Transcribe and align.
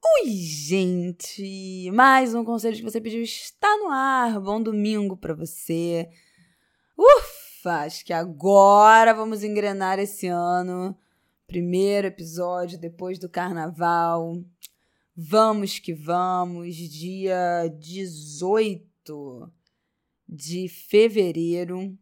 Oi, 0.00 0.30
gente! 0.30 1.90
Mais 1.92 2.32
um 2.32 2.44
conselho 2.44 2.76
que 2.76 2.82
você 2.84 3.00
pediu 3.00 3.20
está 3.20 3.76
no 3.78 3.90
ar. 3.90 4.40
Bom 4.40 4.62
domingo 4.62 5.16
para 5.16 5.34
você. 5.34 6.08
Ufa! 6.96 7.80
Acho 7.80 8.04
que 8.04 8.12
agora 8.12 9.12
vamos 9.12 9.42
engrenar 9.42 9.98
esse 9.98 10.28
ano. 10.28 10.96
Primeiro 11.48 12.06
episódio 12.06 12.78
depois 12.78 13.18
do 13.18 13.28
carnaval. 13.28 14.40
Vamos 15.16 15.80
que 15.80 15.92
vamos, 15.92 16.76
dia 16.76 17.66
18 17.76 19.52
de 20.28 20.68
fevereiro. 20.68 21.98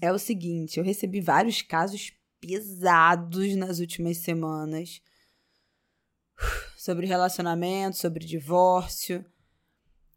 É 0.00 0.12
o 0.12 0.18
seguinte, 0.18 0.78
eu 0.78 0.84
recebi 0.84 1.20
vários 1.20 1.62
casos 1.62 2.12
pesados 2.40 3.54
nas 3.54 3.78
últimas 3.78 4.16
semanas 4.16 5.00
sobre 6.80 7.06
relacionamento, 7.06 7.98
sobre 7.98 8.24
divórcio. 8.24 9.22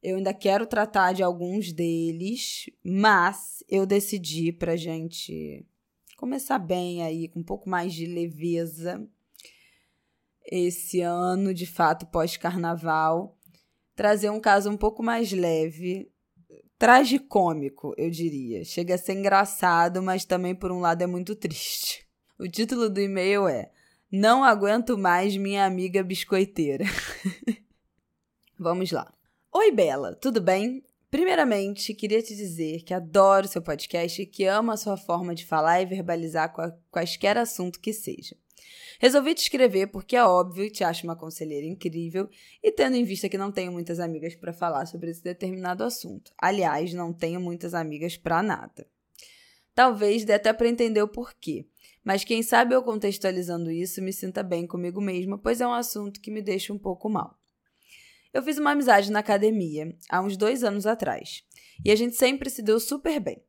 Eu 0.02 0.16
ainda 0.16 0.34
quero 0.34 0.66
tratar 0.66 1.12
de 1.12 1.22
alguns 1.22 1.74
deles, 1.74 2.70
mas 2.82 3.62
eu 3.68 3.86
decidi 3.86 4.54
pra 4.54 4.78
gente 4.78 5.68
começar 6.16 6.58
bem 6.60 7.04
aí, 7.04 7.28
com 7.28 7.42
um 7.42 7.44
pouco 7.44 7.70
mais 7.70 7.94
de 7.94 8.06
leveza, 8.06 9.06
esse 10.46 11.02
ano, 11.02 11.54
de 11.54 11.66
fato, 11.66 12.06
pós-carnaval, 12.06 13.38
trazer 13.94 14.30
um 14.30 14.40
caso 14.40 14.70
um 14.70 14.78
pouco 14.78 15.04
mais 15.04 15.34
leve, 15.34 16.10
tragicômico, 16.80 17.94
eu 17.98 18.10
diria. 18.10 18.64
Chega 18.64 18.96
a 18.96 18.98
ser 18.98 19.16
engraçado, 19.16 20.02
mas 20.02 20.24
também, 20.24 20.56
por 20.56 20.72
um 20.72 20.80
lado, 20.80 21.02
é 21.02 21.08
muito 21.08 21.36
triste. 21.36 22.08
O 22.40 22.48
título 22.48 22.90
do 22.90 23.02
e-mail 23.02 23.50
é 23.50 23.73
Não 24.16 24.44
aguento 24.44 24.96
mais 24.96 25.36
minha 25.36 25.66
amiga 25.66 26.04
biscoiteira. 26.04 26.86
Vamos 28.60 28.92
lá. 28.92 29.12
Oi, 29.52 29.72
Bela, 29.72 30.14
tudo 30.14 30.40
bem? 30.40 30.86
Primeiramente, 31.10 31.96
queria 31.96 32.22
te 32.22 32.36
dizer 32.36 32.84
que 32.84 32.94
adoro 32.94 33.48
seu 33.48 33.60
podcast 33.60 34.22
e 34.22 34.28
que 34.28 34.46
amo 34.46 34.70
a 34.70 34.78
sua 34.78 34.98
forma 34.98 35.34
de 35.34 35.44
falar 35.44 35.82
e 35.82 35.88
verbalizar 35.88 36.54
quaisquer 36.92 37.40
assunto 37.40 37.80
que 37.80 37.92
seja. 37.92 38.38
Resolvi 39.00 39.34
te 39.34 39.42
escrever 39.42 39.88
porque 39.88 40.16
é 40.16 40.24
óbvio, 40.24 40.70
te 40.70 40.84
acho 40.84 41.08
uma 41.08 41.16
conselheira 41.16 41.66
incrível 41.66 42.30
e 42.62 42.72
tendo 42.72 42.96
em 42.96 43.04
vista 43.04 43.28
que 43.28 43.38
não 43.38 43.52
tenho 43.52 43.72
muitas 43.72 44.00
amigas 44.00 44.36
para 44.36 44.54
falar 44.54 44.86
sobre 44.86 45.10
esse 45.10 45.24
determinado 45.24 45.84
assunto. 45.84 46.32
Aliás, 46.38 46.94
não 46.94 47.12
tenho 47.12 47.42
muitas 47.42 47.74
amigas 47.74 48.16
para 48.16 48.44
nada. 48.44 48.86
Talvez 49.76 50.24
dê 50.24 50.34
até 50.34 50.54
para 50.54 50.68
entender 50.68 51.02
o 51.02 51.08
porquê, 51.08 51.66
mas 52.04 52.24
quem 52.24 52.44
sabe 52.44 52.76
eu 52.76 52.84
contextualizando 52.84 53.72
isso 53.72 54.02
me 54.02 54.14
sinta 54.14 54.44
bem 54.44 54.68
comigo 54.68 55.02
mesma, 55.02 55.38
pois 55.38 55.62
é 55.62 55.68
um 55.68 55.74
assunto 55.74 56.22
que 56.22 56.30
me 56.30 56.42
deixa 56.42 56.74
um 56.74 56.78
pouco 56.78 57.10
mal. 57.10 57.40
Eu 58.34 58.42
fiz 58.42 58.58
uma 58.58 58.72
amizade 58.72 59.12
na 59.12 59.20
academia 59.20 59.96
há 60.10 60.22
uns 60.22 60.36
dois 60.36 60.64
anos 60.64 60.86
atrás 60.86 61.44
e 61.84 61.92
a 61.92 61.96
gente 61.96 62.16
sempre 62.16 62.50
se 62.50 62.62
deu 62.62 62.80
super 62.80 63.20
bem. 63.20 63.42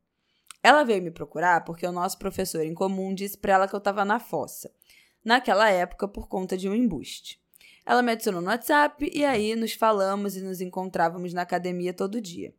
Ela 0.63 0.85
veio 0.85 1.03
me 1.03 1.11
procurar 1.11 1.65
porque 1.65 1.87
o 1.87 1.93
nosso 1.93 2.19
professor 2.19 2.65
em 2.65 2.75
comum 2.75 3.15
disse 3.15 3.37
para 3.37 3.55
ela 3.55 3.69
que 3.69 3.75
eu 3.75 3.79
estava 3.79 4.05
na 4.05 4.19
fossa 4.19 4.71
naquela 5.25 5.71
época 5.71 6.07
por 6.07 6.29
conta 6.29 6.57
de 6.57 6.69
um 6.69 6.75
embuste. 6.75 7.41
Ela 7.87 8.03
me 8.03 8.13
adicionou 8.13 8.41
no 8.41 8.49
WhatsApp 8.49 9.11
e 9.13 9.25
aí 9.25 9.55
nos 9.57 9.73
falamos 9.73 10.37
e 10.37 10.43
nos 10.43 10.61
encontrávamos 10.61 11.33
na 11.33 11.43
academia 11.43 11.93
todo 11.93 12.21
dia. 12.21 12.55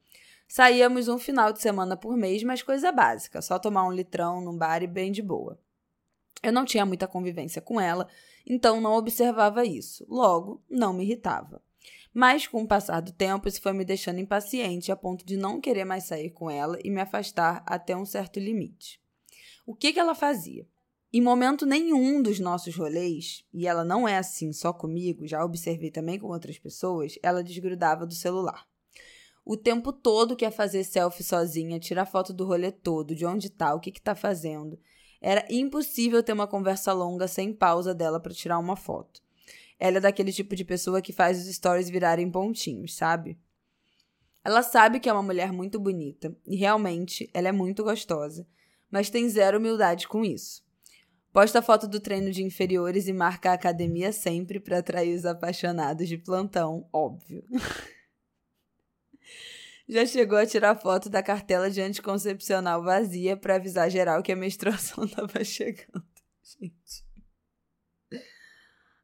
Saíamos 0.48 1.08
um 1.08 1.18
final 1.18 1.52
de 1.52 1.62
semana 1.62 1.98
por 1.98 2.16
mês, 2.16 2.44
mas 2.44 2.62
coisa 2.62 2.92
básica, 2.92 3.42
só 3.42 3.58
tomar 3.58 3.88
um 3.88 3.92
litrão 3.92 4.42
num 4.42 4.58
bar 4.58 4.84
e 4.84 4.88
bem 4.88 5.12
de 5.12 5.22
boa. 5.22 5.60
Eu 6.44 6.54
não 6.54 6.66
tinha 6.66 6.86
muita 6.86 7.08
convivência 7.08 7.62
com 7.62 7.82
ela, 7.82 8.08
então 8.46 8.80
não 8.80 8.94
observava 8.94 9.66
isso. 9.66 10.06
Logo, 10.08 10.64
não 10.70 10.94
me 10.94 11.04
irritava. 11.04 11.62
Mas 12.14 12.48
com 12.48 12.64
o 12.64 12.68
passar 12.68 13.02
do 13.02 13.12
tempo, 13.12 13.48
isso 13.48 13.62
foi 13.62 13.74
me 13.74 13.84
deixando 13.84 14.20
impaciente 14.20 14.92
a 14.92 14.96
ponto 14.96 15.26
de 15.26 15.36
não 15.36 15.60
querer 15.60 15.84
mais 15.84 16.06
sair 16.06 16.30
com 16.30 16.50
ela 16.50 16.80
e 16.84 16.90
me 16.90 17.02
afastar 17.02 17.64
até 17.66 17.98
um 17.98 18.06
certo 18.06 18.40
limite. 18.40 19.02
O 19.66 19.76
que, 19.76 19.92
que 19.92 20.00
ela 20.00 20.16
fazia? 20.16 20.66
Em 21.12 21.22
momento 21.22 21.66
nenhum 21.66 22.22
dos 22.22 22.40
nossos 22.40 22.76
rolês, 22.76 23.46
e 23.54 23.68
ela 23.68 23.84
não 23.84 24.08
é 24.08 24.18
assim 24.18 24.54
só 24.54 24.72
comigo, 24.72 25.28
já 25.28 25.44
observei 25.44 25.90
também 25.90 26.20
com 26.20 26.28
outras 26.28 26.60
pessoas, 26.60 27.18
ela 27.24 27.44
desgrudava 27.44 28.06
do 28.06 28.14
celular. 28.14 28.68
O 29.46 29.56
tempo 29.56 29.94
todo 29.94 30.36
quer 30.36 30.50
fazer 30.50 30.84
selfie 30.84 31.24
sozinha, 31.24 31.80
tirar 31.80 32.08
foto 32.08 32.34
do 32.34 32.48
rolê 32.48 32.72
todo, 32.72 33.14
de 33.14 33.28
onde 33.28 33.48
tá, 33.48 33.76
o 33.76 33.80
que 33.80 33.92
que 33.92 34.02
tá 34.02 34.16
fazendo. 34.16 34.80
Era 35.22 35.46
impossível 35.52 36.24
ter 36.24 36.34
uma 36.34 36.48
conversa 36.48 36.92
longa 36.92 37.28
sem 37.28 37.54
pausa 37.54 37.94
dela 37.94 38.20
para 38.20 38.34
tirar 38.34 38.58
uma 38.58 38.76
foto. 38.76 39.22
Ela 39.80 39.98
é 39.98 40.02
daquele 40.02 40.34
tipo 40.34 40.56
de 40.56 40.66
pessoa 40.66 41.00
que 41.00 41.14
faz 41.14 41.40
os 41.40 41.56
stories 41.56 41.92
virarem 41.92 42.32
pontinhos, 42.32 42.96
sabe? 42.96 43.38
Ela 44.44 44.64
sabe 44.64 45.00
que 45.00 45.08
é 45.08 45.14
uma 45.14 45.22
mulher 45.22 45.52
muito 45.52 45.80
bonita, 45.80 46.36
e 46.46 46.56
realmente 46.56 47.30
ela 47.32 47.48
é 47.48 47.52
muito 47.52 47.84
gostosa, 47.84 48.48
mas 48.90 49.12
tem 49.12 49.30
zero 49.30 49.60
humildade 49.60 50.08
com 50.08 50.26
isso. 50.26 50.64
Posta 51.32 51.62
foto 51.62 51.88
do 51.88 52.00
treino 52.00 52.32
de 52.32 52.44
inferiores 52.44 53.08
e 53.08 53.14
marca 53.14 53.52
a 53.52 53.54
academia 53.54 54.12
sempre 54.12 54.60
para 54.60 54.80
atrair 54.80 55.14
os 55.16 55.26
apaixonados 55.26 56.08
de 56.08 56.18
plantão, 56.18 56.88
óbvio. 56.92 57.44
Já 59.88 60.06
chegou 60.06 60.38
a 60.38 60.46
tirar 60.46 60.76
foto 60.76 61.10
da 61.10 61.22
cartela 61.22 61.70
de 61.70 61.80
anticoncepcional 61.80 62.84
vazia 62.84 63.38
para 63.38 63.56
avisar 63.56 63.90
geral 63.90 64.24
que 64.24 64.32
a 64.32 64.36
menstruação 64.36 65.06
estava 65.06 65.44
chegando. 65.44 66.04
Gente. 66.42 67.06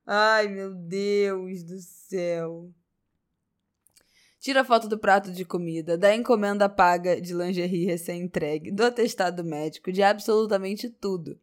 Ai, 0.06 0.48
meu 0.48 0.74
Deus 0.74 1.64
do 1.64 1.80
céu. 1.80 2.74
Tira 4.40 4.66
foto 4.66 4.88
do 4.88 4.98
prato 4.98 5.32
de 5.32 5.46
comida, 5.46 5.96
da 5.96 6.16
encomenda 6.16 6.68
paga 6.68 7.22
de 7.22 7.32
lingerie 7.32 7.86
recém-entregue, 7.86 8.72
do 8.72 8.84
atestado 8.84 9.44
médico, 9.44 9.92
de 9.92 10.02
absolutamente 10.02 10.90
tudo. 10.90 11.40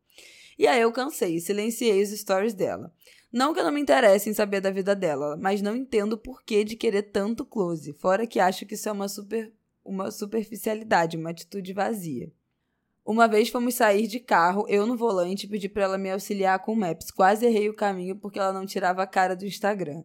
E 0.59 0.67
aí 0.67 0.81
eu 0.81 0.91
cansei 0.91 1.39
silenciei 1.39 2.03
os 2.03 2.11
stories 2.11 2.55
dela. 2.55 2.93
Não 3.33 3.53
que 3.53 3.61
eu 3.61 3.65
não 3.65 3.73
me 3.73 3.81
interesse 3.81 4.31
em 4.31 4.35
saber 4.35 4.61
da 4.61 4.71
vida 4.71 4.95
dela, 4.95 5.37
mas 5.37 5.61
não 5.61 5.77
entendo 5.77 6.15
o 6.15 6.19
porquê 6.19 6.65
de 6.65 6.77
querer 6.77 7.03
tanto 7.03 7.45
close, 7.45 7.93
fora 7.93 8.27
que 8.27 8.41
acho 8.41 8.65
que 8.65 8.75
isso 8.75 8.89
é 8.89 8.93
uma, 8.93 9.09
super, 9.09 9.53
uma 9.85 10.11
superficialidade, 10.11 11.17
uma 11.17 11.31
atitude 11.31 11.73
vazia. 11.75 12.33
Uma 13.05 13.27
vez 13.27 13.49
fomos 13.49 13.75
sair 13.75 14.07
de 14.07 14.21
carro, 14.21 14.67
eu 14.69 14.87
no 14.87 14.97
volante 14.97 15.47
pedi 15.47 15.69
para 15.69 15.85
ela 15.85 15.99
me 15.99 16.11
auxiliar 16.11 16.59
com 16.59 16.73
o 16.73 16.77
Maps. 16.77 17.11
Quase 17.11 17.47
errei 17.47 17.69
o 17.69 17.75
caminho 17.75 18.17
porque 18.17 18.39
ela 18.39 18.53
não 18.53 18.67
tirava 18.67 19.03
a 19.03 19.07
cara 19.07 19.35
do 19.35 19.47
Instagram. 19.47 20.05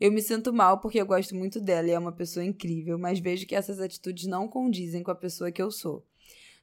Eu 0.00 0.10
me 0.10 0.22
sinto 0.22 0.50
mal 0.50 0.80
porque 0.80 0.98
eu 0.98 1.04
gosto 1.04 1.34
muito 1.34 1.60
dela 1.60 1.88
e 1.88 1.90
é 1.90 1.98
uma 1.98 2.12
pessoa 2.12 2.42
incrível, 2.42 2.98
mas 2.98 3.20
vejo 3.20 3.46
que 3.46 3.54
essas 3.54 3.78
atitudes 3.78 4.26
não 4.26 4.48
condizem 4.48 5.02
com 5.02 5.10
a 5.10 5.14
pessoa 5.14 5.52
que 5.52 5.60
eu 5.60 5.70
sou. 5.70 6.02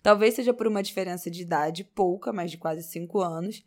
Talvez 0.02 0.34
seja 0.34 0.52
por 0.52 0.66
uma 0.66 0.81
diferença 0.81 1.30
de 1.30 1.44
idade, 1.44 1.84
pouca, 1.84 2.34
mas 2.34 2.50
de 2.50 2.57
quase 2.57 2.81
5 2.81 3.19
anos. 3.22 3.63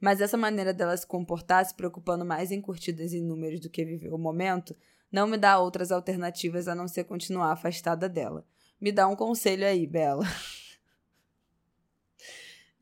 Mas 0.00 0.20
essa 0.20 0.36
maneira 0.36 0.74
dela 0.74 0.96
se 0.96 1.06
comportar, 1.06 1.64
se 1.64 1.74
preocupando 1.74 2.24
mais 2.24 2.50
em 2.50 2.60
curtidas 2.60 3.12
e 3.12 3.20
números 3.20 3.60
do 3.60 3.70
que 3.70 3.84
viver 3.84 4.12
o 4.12 4.18
momento, 4.18 4.76
não 5.10 5.26
me 5.26 5.36
dá 5.36 5.58
outras 5.58 5.90
alternativas 5.90 6.68
a 6.68 6.74
não 6.74 6.86
ser 6.86 7.04
continuar 7.04 7.52
afastada 7.52 8.08
dela. 8.08 8.44
Me 8.80 8.92
dá 8.92 9.08
um 9.08 9.16
conselho 9.16 9.66
aí, 9.66 9.86
Bela. 9.86 10.24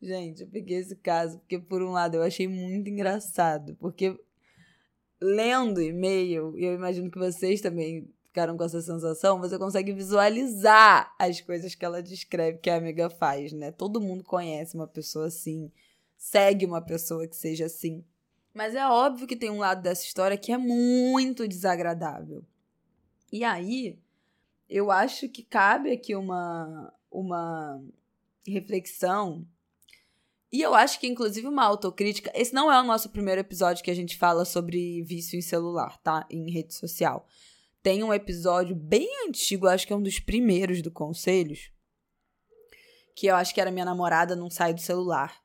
Gente, 0.01 0.41
eu 0.41 0.47
peguei 0.47 0.77
esse 0.77 0.95
caso 0.95 1.39
porque, 1.39 1.57
por 1.57 1.81
um 1.81 1.91
lado, 1.91 2.15
eu 2.15 2.23
achei 2.23 2.47
muito 2.47 2.89
engraçado. 2.89 3.75
Porque 3.79 4.19
lendo 5.21 5.81
e-mail, 5.81 6.57
e 6.57 6.65
eu 6.65 6.73
imagino 6.73 7.09
que 7.09 7.17
vocês 7.17 7.61
também 7.61 8.07
ficaram 8.25 8.57
com 8.57 8.63
essa 8.65 8.81
sensação, 8.81 9.39
você 9.39 9.57
consegue 9.57 9.93
visualizar 9.93 11.15
as 11.17 11.39
coisas 11.39 11.73
que 11.73 11.85
ela 11.85 12.03
descreve 12.03 12.57
que 12.57 12.69
a 12.69 12.75
amiga 12.75 13.09
faz, 13.09 13.53
né? 13.53 13.71
Todo 13.71 14.01
mundo 14.01 14.25
conhece 14.25 14.75
uma 14.75 14.87
pessoa 14.87 15.27
assim, 15.27 15.71
segue 16.17 16.65
uma 16.65 16.81
pessoa 16.81 17.27
que 17.27 17.35
seja 17.35 17.65
assim. 17.65 18.03
Mas 18.53 18.73
é 18.73 18.87
óbvio 18.87 19.27
que 19.27 19.35
tem 19.35 19.49
um 19.49 19.59
lado 19.59 19.81
dessa 19.81 20.05
história 20.05 20.37
que 20.37 20.51
é 20.51 20.57
muito 20.57 21.47
desagradável. 21.47 22.43
E 23.31 23.43
aí, 23.43 23.99
eu 24.69 24.91
acho 24.91 25.27
que 25.27 25.43
cabe 25.43 25.91
aqui 25.91 26.15
uma, 26.15 26.93
uma 27.11 27.83
reflexão 28.47 29.45
E 30.51 30.61
eu 30.61 30.73
acho 30.73 30.99
que, 30.99 31.07
inclusive, 31.07 31.47
uma 31.47 31.65
autocrítica. 31.65 32.31
Esse 32.33 32.53
não 32.53 32.71
é 32.71 32.79
o 32.79 32.83
nosso 32.85 33.09
primeiro 33.09 33.41
episódio 33.41 33.83
que 33.83 33.91
a 33.91 33.95
gente 33.95 34.17
fala 34.17 34.45
sobre 34.45 35.03
vício 35.03 35.37
em 35.37 35.41
celular, 35.41 35.97
tá? 36.01 36.25
Em 36.29 36.49
rede 36.49 36.73
social. 36.73 37.27
Tem 37.83 38.03
um 38.03 38.13
episódio 38.13 38.75
bem 38.75 39.07
antigo, 39.27 39.67
acho 39.67 39.85
que 39.85 39.91
é 39.91 39.95
um 39.95 40.01
dos 40.01 40.17
primeiros 40.17 40.81
do 40.81 40.89
Conselhos, 40.89 41.71
que 43.15 43.27
eu 43.27 43.35
acho 43.35 43.53
que 43.53 43.61
era 43.61 43.69
Minha 43.69 43.85
Namorada 43.85 44.35
Não 44.35 44.49
Sai 44.49 44.73
do 44.73 44.81
Celular. 44.81 45.44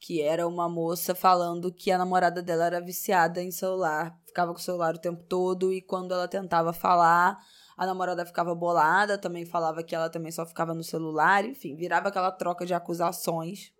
Que 0.00 0.22
era 0.22 0.48
uma 0.48 0.68
moça 0.68 1.14
falando 1.14 1.72
que 1.72 1.90
a 1.92 1.98
namorada 1.98 2.42
dela 2.42 2.66
era 2.66 2.80
viciada 2.80 3.42
em 3.42 3.50
celular, 3.50 4.18
ficava 4.26 4.52
com 4.52 4.58
o 4.58 4.62
celular 4.62 4.94
o 4.94 5.00
tempo 5.00 5.22
todo 5.24 5.72
e 5.72 5.82
quando 5.82 6.12
ela 6.12 6.26
tentava 6.26 6.72
falar, 6.72 7.38
a 7.76 7.86
namorada 7.86 8.26
ficava 8.26 8.54
bolada, 8.54 9.16
também 9.16 9.44
falava 9.44 9.82
que 9.82 9.94
ela 9.94 10.10
também 10.10 10.32
só 10.32 10.44
ficava 10.44 10.74
no 10.74 10.82
celular, 10.82 11.44
enfim, 11.44 11.76
virava 11.76 12.08
aquela 12.08 12.32
troca 12.32 12.66
de 12.66 12.74
acusações. 12.74 13.72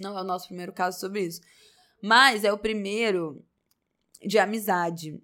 Não 0.00 0.16
é 0.16 0.22
o 0.22 0.24
nosso 0.24 0.46
primeiro 0.46 0.72
caso 0.72 0.98
sobre 0.98 1.22
isso. 1.22 1.40
Mas 2.02 2.44
é 2.44 2.52
o 2.52 2.58
primeiro 2.58 3.44
de 4.20 4.38
amizade. 4.38 5.20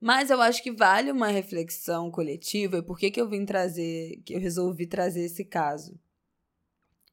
Mas 0.00 0.30
eu 0.30 0.40
acho 0.40 0.62
que 0.62 0.70
vale 0.70 1.10
uma 1.10 1.28
reflexão 1.28 2.10
coletiva. 2.10 2.78
E 2.78 2.82
por 2.82 2.98
que, 2.98 3.10
que 3.10 3.20
eu 3.20 3.28
vim 3.28 3.44
trazer, 3.44 4.22
que 4.24 4.34
eu 4.34 4.40
resolvi 4.40 4.86
trazer 4.86 5.24
esse 5.24 5.44
caso? 5.44 5.98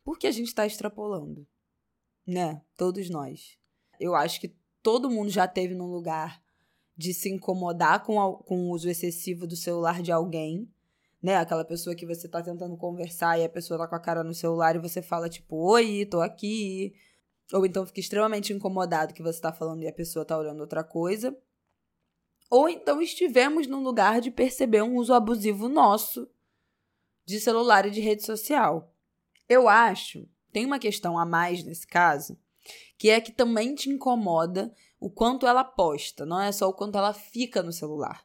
Porque 0.03 0.27
a 0.27 0.31
gente 0.31 0.47
está 0.47 0.65
extrapolando, 0.65 1.47
né? 2.25 2.61
Todos 2.77 3.09
nós. 3.09 3.57
Eu 3.99 4.15
acho 4.15 4.39
que 4.39 4.55
todo 4.81 5.09
mundo 5.09 5.29
já 5.29 5.47
teve 5.47 5.73
num 5.73 5.87
lugar 5.87 6.41
de 6.95 7.13
se 7.13 7.29
incomodar 7.29 8.03
com, 8.03 8.21
a, 8.21 8.43
com 8.43 8.67
o 8.67 8.71
uso 8.71 8.89
excessivo 8.89 9.47
do 9.47 9.55
celular 9.55 10.01
de 10.01 10.11
alguém, 10.11 10.69
né? 11.21 11.35
Aquela 11.37 11.65
pessoa 11.65 11.95
que 11.95 12.05
você 12.05 12.27
tá 12.27 12.41
tentando 12.41 12.75
conversar 12.77 13.39
e 13.39 13.43
a 13.43 13.49
pessoa 13.49 13.79
tá 13.79 13.87
com 13.87 13.95
a 13.95 13.99
cara 13.99 14.23
no 14.23 14.33
celular 14.33 14.75
e 14.75 14.79
você 14.79 15.01
fala, 15.01 15.29
tipo, 15.29 15.55
oi, 15.55 16.05
tô 16.05 16.21
aqui. 16.21 16.93
Ou 17.53 17.65
então 17.65 17.85
fica 17.85 17.99
extremamente 17.99 18.53
incomodado 18.53 19.13
que 19.13 19.21
você 19.21 19.39
tá 19.39 19.51
falando 19.51 19.83
e 19.83 19.87
a 19.87 19.93
pessoa 19.93 20.25
tá 20.25 20.37
olhando 20.37 20.61
outra 20.61 20.83
coisa. 20.83 21.35
Ou 22.49 22.67
então 22.67 23.01
estivemos 23.01 23.67
num 23.67 23.81
lugar 23.81 24.19
de 24.19 24.29
perceber 24.29 24.81
um 24.81 24.95
uso 24.95 25.13
abusivo 25.13 25.69
nosso 25.69 26.29
de 27.25 27.39
celular 27.39 27.85
e 27.85 27.91
de 27.91 28.01
rede 28.01 28.25
social. 28.25 28.93
Eu 29.47 29.69
acho, 29.69 30.27
tem 30.51 30.65
uma 30.65 30.79
questão 30.79 31.17
a 31.17 31.25
mais 31.25 31.63
nesse 31.63 31.87
caso, 31.87 32.37
que 32.97 33.09
é 33.09 33.19
que 33.19 33.31
também 33.31 33.73
te 33.73 33.89
incomoda 33.89 34.73
o 34.99 35.09
quanto 35.09 35.47
ela 35.47 35.63
posta, 35.63 36.25
não 36.25 36.39
é 36.39 36.51
só 36.51 36.69
o 36.69 36.73
quanto 36.73 36.97
ela 36.97 37.13
fica 37.13 37.63
no 37.63 37.71
celular, 37.71 38.23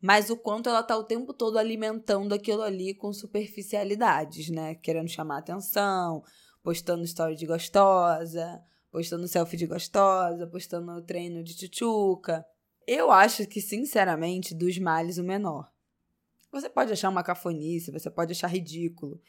mas 0.00 0.30
o 0.30 0.36
quanto 0.36 0.68
ela 0.68 0.82
tá 0.82 0.96
o 0.96 1.04
tempo 1.04 1.34
todo 1.34 1.58
alimentando 1.58 2.34
aquilo 2.34 2.62
ali 2.62 2.94
com 2.94 3.12
superficialidades, 3.12 4.48
né? 4.48 4.74
Querendo 4.76 5.08
chamar 5.08 5.38
atenção, 5.38 6.22
postando 6.62 7.04
story 7.04 7.36
de 7.36 7.46
gostosa, 7.46 8.62
postando 8.90 9.28
selfie 9.28 9.56
de 9.56 9.66
gostosa, 9.66 10.46
postando 10.46 11.02
treino 11.02 11.42
de 11.42 11.54
tchutchuca. 11.54 12.46
Eu 12.86 13.10
acho 13.10 13.46
que, 13.46 13.60
sinceramente, 13.60 14.54
dos 14.54 14.78
males 14.78 15.18
o 15.18 15.24
menor. 15.24 15.70
Você 16.50 16.68
pode 16.68 16.92
achar 16.92 17.08
uma 17.08 17.22
cafonice, 17.22 17.90
você 17.90 18.10
pode 18.10 18.32
achar 18.32 18.46
ridículo, 18.46 19.20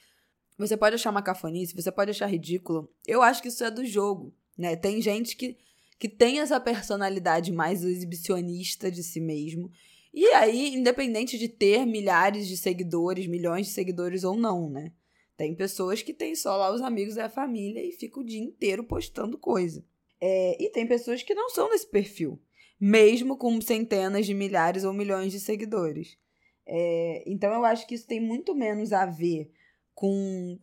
você 0.57 0.75
pode 0.75 0.95
achar 0.95 1.11
uma 1.11 1.21
cafonice, 1.21 1.75
você 1.75 1.91
pode 1.91 2.11
achar 2.11 2.25
ridículo. 2.25 2.89
Eu 3.05 3.21
acho 3.21 3.41
que 3.41 3.47
isso 3.47 3.63
é 3.63 3.69
do 3.69 3.85
jogo, 3.85 4.33
né? 4.57 4.75
Tem 4.75 5.01
gente 5.01 5.35
que, 5.35 5.57
que 5.99 6.09
tem 6.09 6.39
essa 6.39 6.59
personalidade 6.59 7.51
mais 7.51 7.83
exibicionista 7.83 8.89
de 8.89 9.03
si 9.03 9.19
mesmo. 9.19 9.69
E 10.13 10.25
aí, 10.29 10.73
independente 10.73 11.37
de 11.37 11.47
ter 11.47 11.85
milhares 11.85 12.47
de 12.47 12.57
seguidores, 12.57 13.27
milhões 13.27 13.67
de 13.67 13.73
seguidores 13.73 14.23
ou 14.23 14.35
não, 14.35 14.69
né? 14.69 14.91
Tem 15.37 15.53
pessoas 15.53 16.01
que 16.01 16.11
têm 16.11 16.33
só 16.33 16.57
lá 16.57 16.73
os 16.73 16.81
amigos 16.81 17.15
e 17.15 17.21
a 17.21 17.29
família 17.29 17.85
e 17.85 17.91
ficam 17.91 18.23
o 18.23 18.25
dia 18.25 18.41
inteiro 18.41 18.83
postando 18.83 19.37
coisa. 19.37 19.85
É, 20.19 20.57
e 20.59 20.69
tem 20.71 20.87
pessoas 20.87 21.21
que 21.21 21.35
não 21.35 21.49
são 21.51 21.69
desse 21.69 21.85
perfil, 21.85 22.41
mesmo 22.79 23.37
com 23.37 23.61
centenas 23.61 24.25
de 24.25 24.33
milhares 24.33 24.83
ou 24.83 24.91
milhões 24.91 25.31
de 25.31 25.39
seguidores. 25.39 26.17
É, 26.65 27.23
então 27.27 27.53
eu 27.53 27.63
acho 27.63 27.85
que 27.85 27.93
isso 27.93 28.07
tem 28.07 28.19
muito 28.19 28.55
menos 28.55 28.91
a 28.91 29.05
ver 29.05 29.51
com 29.97 30.59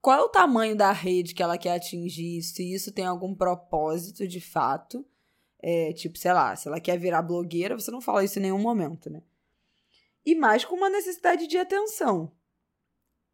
qual 0.00 0.18
é 0.18 0.22
o 0.22 0.30
tamanho 0.30 0.74
da 0.74 0.92
rede 0.92 1.34
que 1.34 1.42
ela 1.42 1.58
quer 1.58 1.74
atingir, 1.74 2.40
se 2.40 2.72
isso 2.72 2.90
tem 2.90 3.04
algum 3.04 3.34
propósito 3.34 4.26
de 4.26 4.40
fato. 4.40 5.04
É, 5.62 5.92
tipo, 5.92 6.16
sei 6.16 6.32
lá, 6.32 6.56
se 6.56 6.66
ela 6.66 6.80
quer 6.80 6.98
virar 6.98 7.20
blogueira, 7.20 7.78
você 7.78 7.90
não 7.90 8.00
fala 8.00 8.24
isso 8.24 8.38
em 8.38 8.42
nenhum 8.42 8.58
momento, 8.58 9.10
né? 9.10 9.22
E 10.24 10.34
mais 10.34 10.64
com 10.64 10.74
uma 10.74 10.88
necessidade 10.88 11.46
de 11.46 11.58
atenção. 11.58 12.32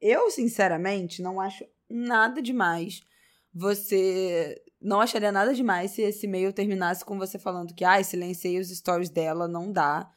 Eu, 0.00 0.28
sinceramente, 0.28 1.22
não 1.22 1.40
acho 1.40 1.64
nada 1.88 2.42
demais 2.42 3.00
você. 3.54 4.60
Não 4.80 5.00
acharia 5.00 5.30
nada 5.30 5.54
demais 5.54 5.92
se 5.92 6.02
esse 6.02 6.26
e-mail 6.26 6.52
terminasse 6.52 7.04
com 7.04 7.16
você 7.16 7.38
falando 7.38 7.74
que, 7.74 7.84
ai, 7.84 8.00
ah, 8.00 8.04
silenciei 8.04 8.58
os 8.58 8.76
stories 8.76 9.08
dela, 9.08 9.46
não 9.46 9.70
dá. 9.70 10.12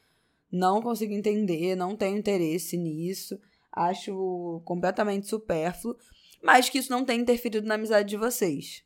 Não 0.51 0.81
consigo 0.81 1.13
entender, 1.13 1.75
não 1.75 1.95
tenho 1.95 2.17
interesse 2.17 2.75
nisso 2.75 3.39
acho 3.71 4.61
completamente 4.65 5.27
supérfluo, 5.27 5.95
mas 6.41 6.69
que 6.69 6.77
isso 6.77 6.91
não 6.91 7.03
tem 7.03 7.21
interferido 7.21 7.67
na 7.67 7.75
amizade 7.75 8.09
de 8.09 8.17
vocês. 8.17 8.83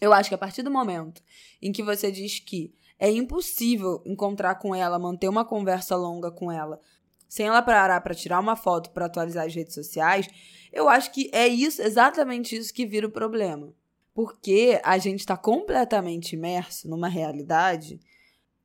Eu 0.00 0.12
acho 0.12 0.28
que 0.28 0.34
a 0.34 0.38
partir 0.38 0.62
do 0.62 0.70
momento 0.70 1.22
em 1.60 1.72
que 1.72 1.82
você 1.82 2.10
diz 2.10 2.38
que 2.38 2.74
é 2.98 3.10
impossível 3.10 4.02
encontrar 4.06 4.56
com 4.56 4.74
ela, 4.74 4.98
manter 4.98 5.28
uma 5.28 5.44
conversa 5.44 5.96
longa 5.96 6.30
com 6.30 6.50
ela, 6.50 6.80
sem 7.28 7.46
ela 7.46 7.62
parar 7.62 8.00
para 8.00 8.14
tirar 8.14 8.40
uma 8.40 8.56
foto 8.56 8.90
para 8.90 9.06
atualizar 9.06 9.46
as 9.46 9.54
redes 9.54 9.74
sociais, 9.74 10.28
eu 10.72 10.88
acho 10.88 11.12
que 11.12 11.30
é 11.32 11.46
isso, 11.46 11.82
exatamente 11.82 12.56
isso 12.56 12.72
que 12.72 12.86
vira 12.86 13.06
o 13.06 13.10
problema. 13.10 13.72
Porque 14.14 14.80
a 14.82 14.96
gente 14.96 15.20
está 15.20 15.36
completamente 15.36 16.34
imerso 16.34 16.88
numa 16.88 17.08
realidade 17.08 18.00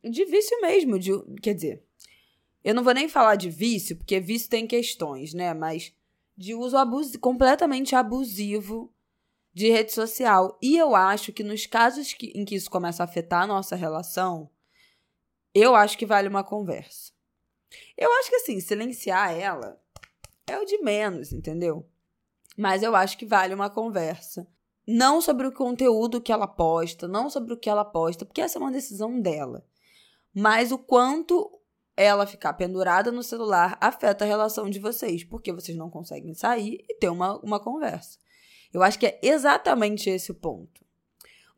de 0.04 0.26
vício 0.26 0.60
mesmo, 0.62 0.98
de, 0.98 1.12
quer 1.42 1.54
dizer, 1.54 1.84
eu 2.64 2.76
não 2.76 2.84
vou 2.84 2.94
nem 2.94 3.08
falar 3.08 3.36
de 3.36 3.50
vício, 3.50 3.98
porque 3.98 4.20
vício 4.20 4.50
tem 4.50 4.68
questões, 4.68 5.34
né? 5.34 5.54
Mas 5.54 5.94
de 6.38 6.54
uso 6.56 6.78
abus 6.78 7.16
completamente 7.18 7.96
abusivo 7.96 8.94
de 9.54 9.70
rede 9.70 9.92
social. 9.92 10.58
E 10.62 10.78
eu 10.78 10.96
acho 10.96 11.34
que 11.34 11.44
nos 11.44 11.66
casos 11.66 12.14
que, 12.14 12.32
em 12.36 12.46
que 12.46 12.56
isso 12.56 12.70
começa 12.70 13.04
a 13.04 13.06
afetar 13.06 13.44
a 13.44 13.48
nossa 13.48 13.76
relação, 13.76 14.50
eu 15.54 15.76
acho 15.76 15.98
que 15.98 16.06
vale 16.06 16.28
uma 16.28 16.44
conversa. 16.44 17.12
Eu 17.98 18.12
acho 18.20 18.30
que 18.30 18.36
assim, 18.36 18.60
silenciar 18.60 19.34
ela 19.38 19.82
é 20.48 20.58
o 20.58 20.66
de 20.66 20.78
menos, 20.80 21.32
entendeu? 21.32 21.88
Mas 22.58 22.84
eu 22.84 22.96
acho 22.96 23.18
que 23.18 23.26
vale 23.26 23.54
uma 23.54 23.70
conversa. 23.70 24.48
Não 24.88 25.22
sobre 25.22 25.48
o 25.48 25.52
conteúdo 25.52 26.22
que 26.22 26.32
ela 26.32 26.48
posta, 26.48 27.08
não 27.08 27.30
sobre 27.30 27.54
o 27.54 27.58
que 27.58 27.70
ela 27.70 27.86
posta, 27.86 28.26
porque 28.26 28.42
essa 28.42 28.58
é 28.58 28.62
uma 28.62 28.72
decisão 28.72 29.20
dela. 29.20 29.66
Mas 30.34 30.72
o 30.72 30.78
quanto 30.78 31.61
ela 32.02 32.28
ficar 32.28 32.54
pendurada 32.54 33.12
no 33.12 33.24
celular 33.24 33.78
afeta 33.80 34.24
a 34.24 34.28
relação 34.28 34.70
de 34.70 34.80
vocês, 34.80 35.24
porque 35.24 35.54
vocês 35.54 35.78
não 35.78 35.90
conseguem 35.90 36.34
sair 36.34 36.84
e 36.90 36.96
ter 36.96 37.10
uma, 37.10 37.38
uma 37.40 37.60
conversa. 37.60 38.18
Eu 38.74 38.82
acho 38.82 38.98
que 38.98 39.06
é 39.06 39.20
exatamente 39.22 40.10
esse 40.10 40.32
o 40.32 40.36
ponto. 40.36 40.86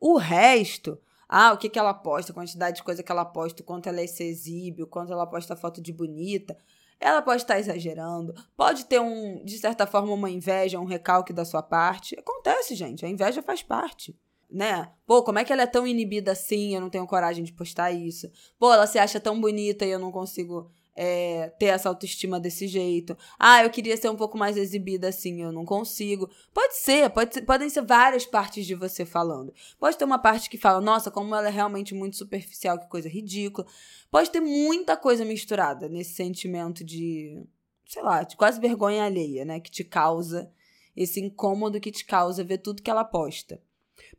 O 0.00 0.16
resto, 0.16 1.00
ah, 1.28 1.52
o 1.52 1.58
que, 1.58 1.68
que 1.68 1.78
ela 1.78 1.94
posta, 1.94 2.32
a 2.32 2.34
quantidade 2.34 2.76
de 2.76 2.82
coisa 2.82 3.02
que 3.02 3.10
ela 3.10 3.24
posta, 3.24 3.62
o 3.62 3.64
quanto 3.64 3.88
ela 3.88 4.06
se 4.06 4.24
exibe, 4.24 4.82
o 4.82 4.86
quanto 4.86 5.12
ela 5.12 5.26
posta 5.26 5.56
foto 5.56 5.80
de 5.80 5.92
bonita, 5.92 6.56
ela 7.00 7.22
pode 7.22 7.42
estar 7.42 7.58
exagerando, 7.58 8.34
pode 8.56 8.86
ter 8.86 9.00
um, 9.00 9.44
de 9.44 9.58
certa 9.58 9.86
forma, 9.86 10.12
uma 10.12 10.30
inveja, 10.30 10.80
um 10.80 10.84
recalque 10.84 11.32
da 11.32 11.44
sua 11.44 11.62
parte. 11.62 12.18
Acontece, 12.18 12.74
gente, 12.74 13.04
a 13.04 13.08
inveja 13.08 13.42
faz 13.42 13.62
parte 13.62 14.18
né? 14.54 14.88
Pô, 15.04 15.22
como 15.24 15.40
é 15.40 15.44
que 15.44 15.52
ela 15.52 15.62
é 15.62 15.66
tão 15.66 15.84
inibida 15.84 16.30
assim? 16.30 16.74
Eu 16.74 16.80
não 16.80 16.88
tenho 16.88 17.06
coragem 17.06 17.42
de 17.42 17.52
postar 17.52 17.90
isso. 17.90 18.30
Pô, 18.56 18.72
ela 18.72 18.86
se 18.86 18.98
acha 18.98 19.18
tão 19.18 19.40
bonita 19.40 19.84
e 19.84 19.90
eu 19.90 19.98
não 19.98 20.12
consigo 20.12 20.70
é, 20.94 21.48
ter 21.58 21.66
essa 21.66 21.88
autoestima 21.88 22.38
desse 22.38 22.68
jeito. 22.68 23.18
Ah, 23.36 23.64
eu 23.64 23.70
queria 23.70 23.96
ser 23.96 24.08
um 24.08 24.14
pouco 24.14 24.38
mais 24.38 24.56
exibida 24.56 25.08
assim, 25.08 25.42
eu 25.42 25.50
não 25.50 25.64
consigo. 25.64 26.30
Pode 26.52 26.76
ser, 26.76 27.10
pode 27.10 27.34
ser, 27.34 27.42
podem 27.42 27.68
ser 27.68 27.82
várias 27.82 28.24
partes 28.24 28.64
de 28.64 28.76
você 28.76 29.04
falando. 29.04 29.52
Pode 29.76 29.98
ter 29.98 30.04
uma 30.04 30.20
parte 30.20 30.48
que 30.48 30.56
fala, 30.56 30.80
nossa, 30.80 31.10
como 31.10 31.34
ela 31.34 31.48
é 31.48 31.50
realmente 31.50 31.92
muito 31.92 32.16
superficial, 32.16 32.78
que 32.78 32.86
coisa 32.86 33.08
ridícula. 33.08 33.66
Pode 34.08 34.30
ter 34.30 34.40
muita 34.40 34.96
coisa 34.96 35.24
misturada 35.24 35.88
nesse 35.88 36.14
sentimento 36.14 36.84
de, 36.84 37.44
sei 37.88 38.02
lá, 38.02 38.22
de 38.22 38.36
quase 38.36 38.60
vergonha 38.60 39.04
alheia, 39.04 39.44
né? 39.44 39.58
Que 39.58 39.70
te 39.70 39.82
causa 39.82 40.48
esse 40.96 41.20
incômodo 41.20 41.80
que 41.80 41.90
te 41.90 42.04
causa 42.04 42.44
ver 42.44 42.58
tudo 42.58 42.82
que 42.82 42.90
ela 42.90 43.04
posta. 43.04 43.60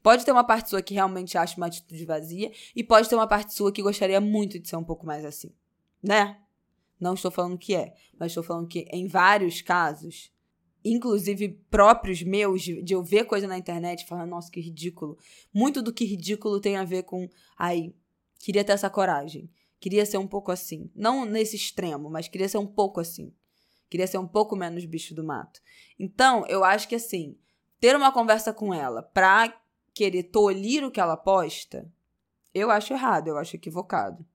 Pode 0.05 0.24
ter 0.24 0.31
uma 0.31 0.43
parte 0.43 0.69
sua 0.69 0.83
que 0.83 0.93
realmente 0.93 1.35
acha 1.35 1.57
uma 1.57 1.65
atitude 1.65 2.05
vazia 2.05 2.51
e 2.75 2.83
pode 2.83 3.09
ter 3.09 3.15
uma 3.15 3.25
parte 3.25 3.55
sua 3.55 3.71
que 3.71 3.81
gostaria 3.81 4.21
muito 4.21 4.59
de 4.59 4.69
ser 4.69 4.75
um 4.75 4.83
pouco 4.83 5.03
mais 5.03 5.25
assim, 5.25 5.51
né? 6.00 6.39
Não 7.00 7.15
estou 7.15 7.31
falando 7.31 7.57
que 7.57 7.74
é, 7.74 7.91
mas 8.19 8.27
estou 8.27 8.43
falando 8.43 8.67
que 8.67 8.88
em 8.91 9.07
vários 9.07 9.63
casos, 9.63 10.31
inclusive 10.83 11.59
próprios 11.71 12.21
meus, 12.21 12.62
de, 12.62 12.93
eu 12.93 13.03
ver 13.03 13.25
coisa 13.25 13.47
na 13.47 13.57
internet 13.57 14.03
e 14.03 14.07
falar, 14.07 14.27
nossa, 14.27 14.51
que 14.51 14.62
ridículo. 14.62 15.17
Muito 15.51 15.81
do 15.81 15.91
que 15.91 16.05
ridículo 16.05 16.62
tem 16.62 16.77
a 16.77 16.83
ver 16.83 17.01
com, 17.01 17.27
ai, 17.57 17.91
queria 18.38 18.63
ter 18.63 18.74
essa 18.74 18.91
coragem. 18.91 19.50
Queria 19.79 20.05
ser 20.05 20.19
um 20.19 20.27
pouco 20.27 20.51
assim. 20.51 20.88
Não 20.93 21.25
nesse 21.25 21.55
extremo, 21.55 22.12
mas 22.12 22.27
queria 22.27 22.47
ser 22.47 22.59
um 22.59 22.67
pouco 22.67 23.00
assim. 23.00 23.33
Queria 23.89 24.05
ser 24.05 24.19
um 24.19 24.27
pouco 24.27 24.55
menos 24.55 24.85
bicho 24.85 25.15
do 25.15 25.24
mato. 25.24 25.59
Então, 25.97 26.45
eu 26.45 26.63
acho 26.63 26.88
que 26.88 26.93
assim, 26.93 27.35
ter 27.79 27.95
uma 27.95 28.12
conversa 28.12 28.53
com 28.53 28.71
ela 28.71 29.01
pra 29.01 29.64
querer 29.95 30.23
tolir 30.23 30.83
o 30.83 30.91
que 30.91 30.99
ela 30.99 31.15
posta, 31.15 31.89
eu 32.53 32.69
acho 32.69 32.93
errado, 32.93 33.29
eu 33.29 33.37
acho 33.37 33.55
equivocado. 33.55 34.25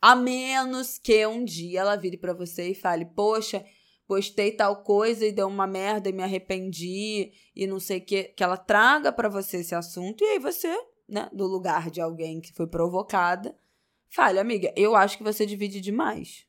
A 0.00 0.14
menos 0.14 0.98
que 0.98 1.26
um 1.26 1.44
dia 1.44 1.80
ela 1.80 1.96
vire 1.96 2.16
para 2.16 2.32
você 2.32 2.68
e 2.68 2.74
fale: 2.74 3.04
Poxa, 3.04 3.64
postei 4.06 4.52
tal 4.52 4.82
coisa 4.84 5.26
e 5.26 5.32
deu 5.32 5.48
uma 5.48 5.66
merda 5.66 6.08
e 6.08 6.12
me 6.12 6.22
arrependi 6.22 7.32
e 7.56 7.66
não 7.66 7.80
sei 7.80 7.98
o 7.98 8.04
que. 8.04 8.24
Que 8.24 8.44
ela 8.44 8.56
traga 8.56 9.10
para 9.10 9.28
você 9.28 9.58
esse 9.58 9.74
assunto 9.74 10.22
e 10.22 10.26
aí 10.28 10.38
você, 10.38 10.72
né, 11.08 11.28
do 11.32 11.46
lugar 11.46 11.90
de 11.90 12.00
alguém 12.00 12.40
que 12.40 12.52
foi 12.52 12.68
provocada, 12.68 13.56
fale: 14.08 14.38
Amiga, 14.38 14.72
eu 14.76 14.94
acho 14.94 15.18
que 15.18 15.24
você 15.24 15.44
divide 15.44 15.80
demais 15.80 16.46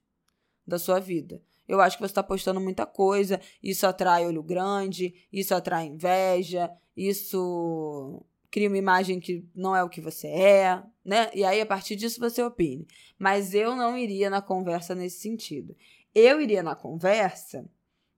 da 0.68 0.78
sua 0.78 1.00
vida. 1.00 1.42
Eu 1.68 1.82
acho 1.82 1.98
que 1.98 2.02
você 2.02 2.12
está 2.12 2.24
postando 2.24 2.60
muita 2.60 2.86
coisa. 2.86 3.40
Isso 3.62 3.86
atrai 3.86 4.26
olho 4.26 4.44
grande, 4.44 5.14
isso 5.32 5.54
atrai 5.54 5.86
inveja, 5.86 6.72
isso 6.96 8.26
cria 8.52 8.68
uma 8.68 8.78
imagem 8.78 9.20
que 9.20 9.46
não 9.56 9.76
é 9.76 9.84
o 9.84 9.90
que 9.90 10.02
você 10.02 10.28
é, 10.28 10.84
né? 11.04 11.30
E 11.34 11.44
aí, 11.44 11.62
a 11.62 11.66
partir 11.66 11.96
disso, 11.96 12.20
você 12.20 12.42
opine. 12.42 12.88
Mas 13.18 13.54
eu 13.54 13.76
não 13.76 13.98
iria 13.98 14.30
na 14.30 14.42
conversa 14.42 14.96
nesse 14.96 15.20
sentido. 15.20 15.76
Eu 16.14 16.42
iria 16.42 16.64
na 16.64 16.76
conversa 16.76 17.70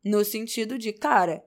no 0.03 0.23
sentido 0.23 0.77
de, 0.77 0.91
cara, 0.93 1.43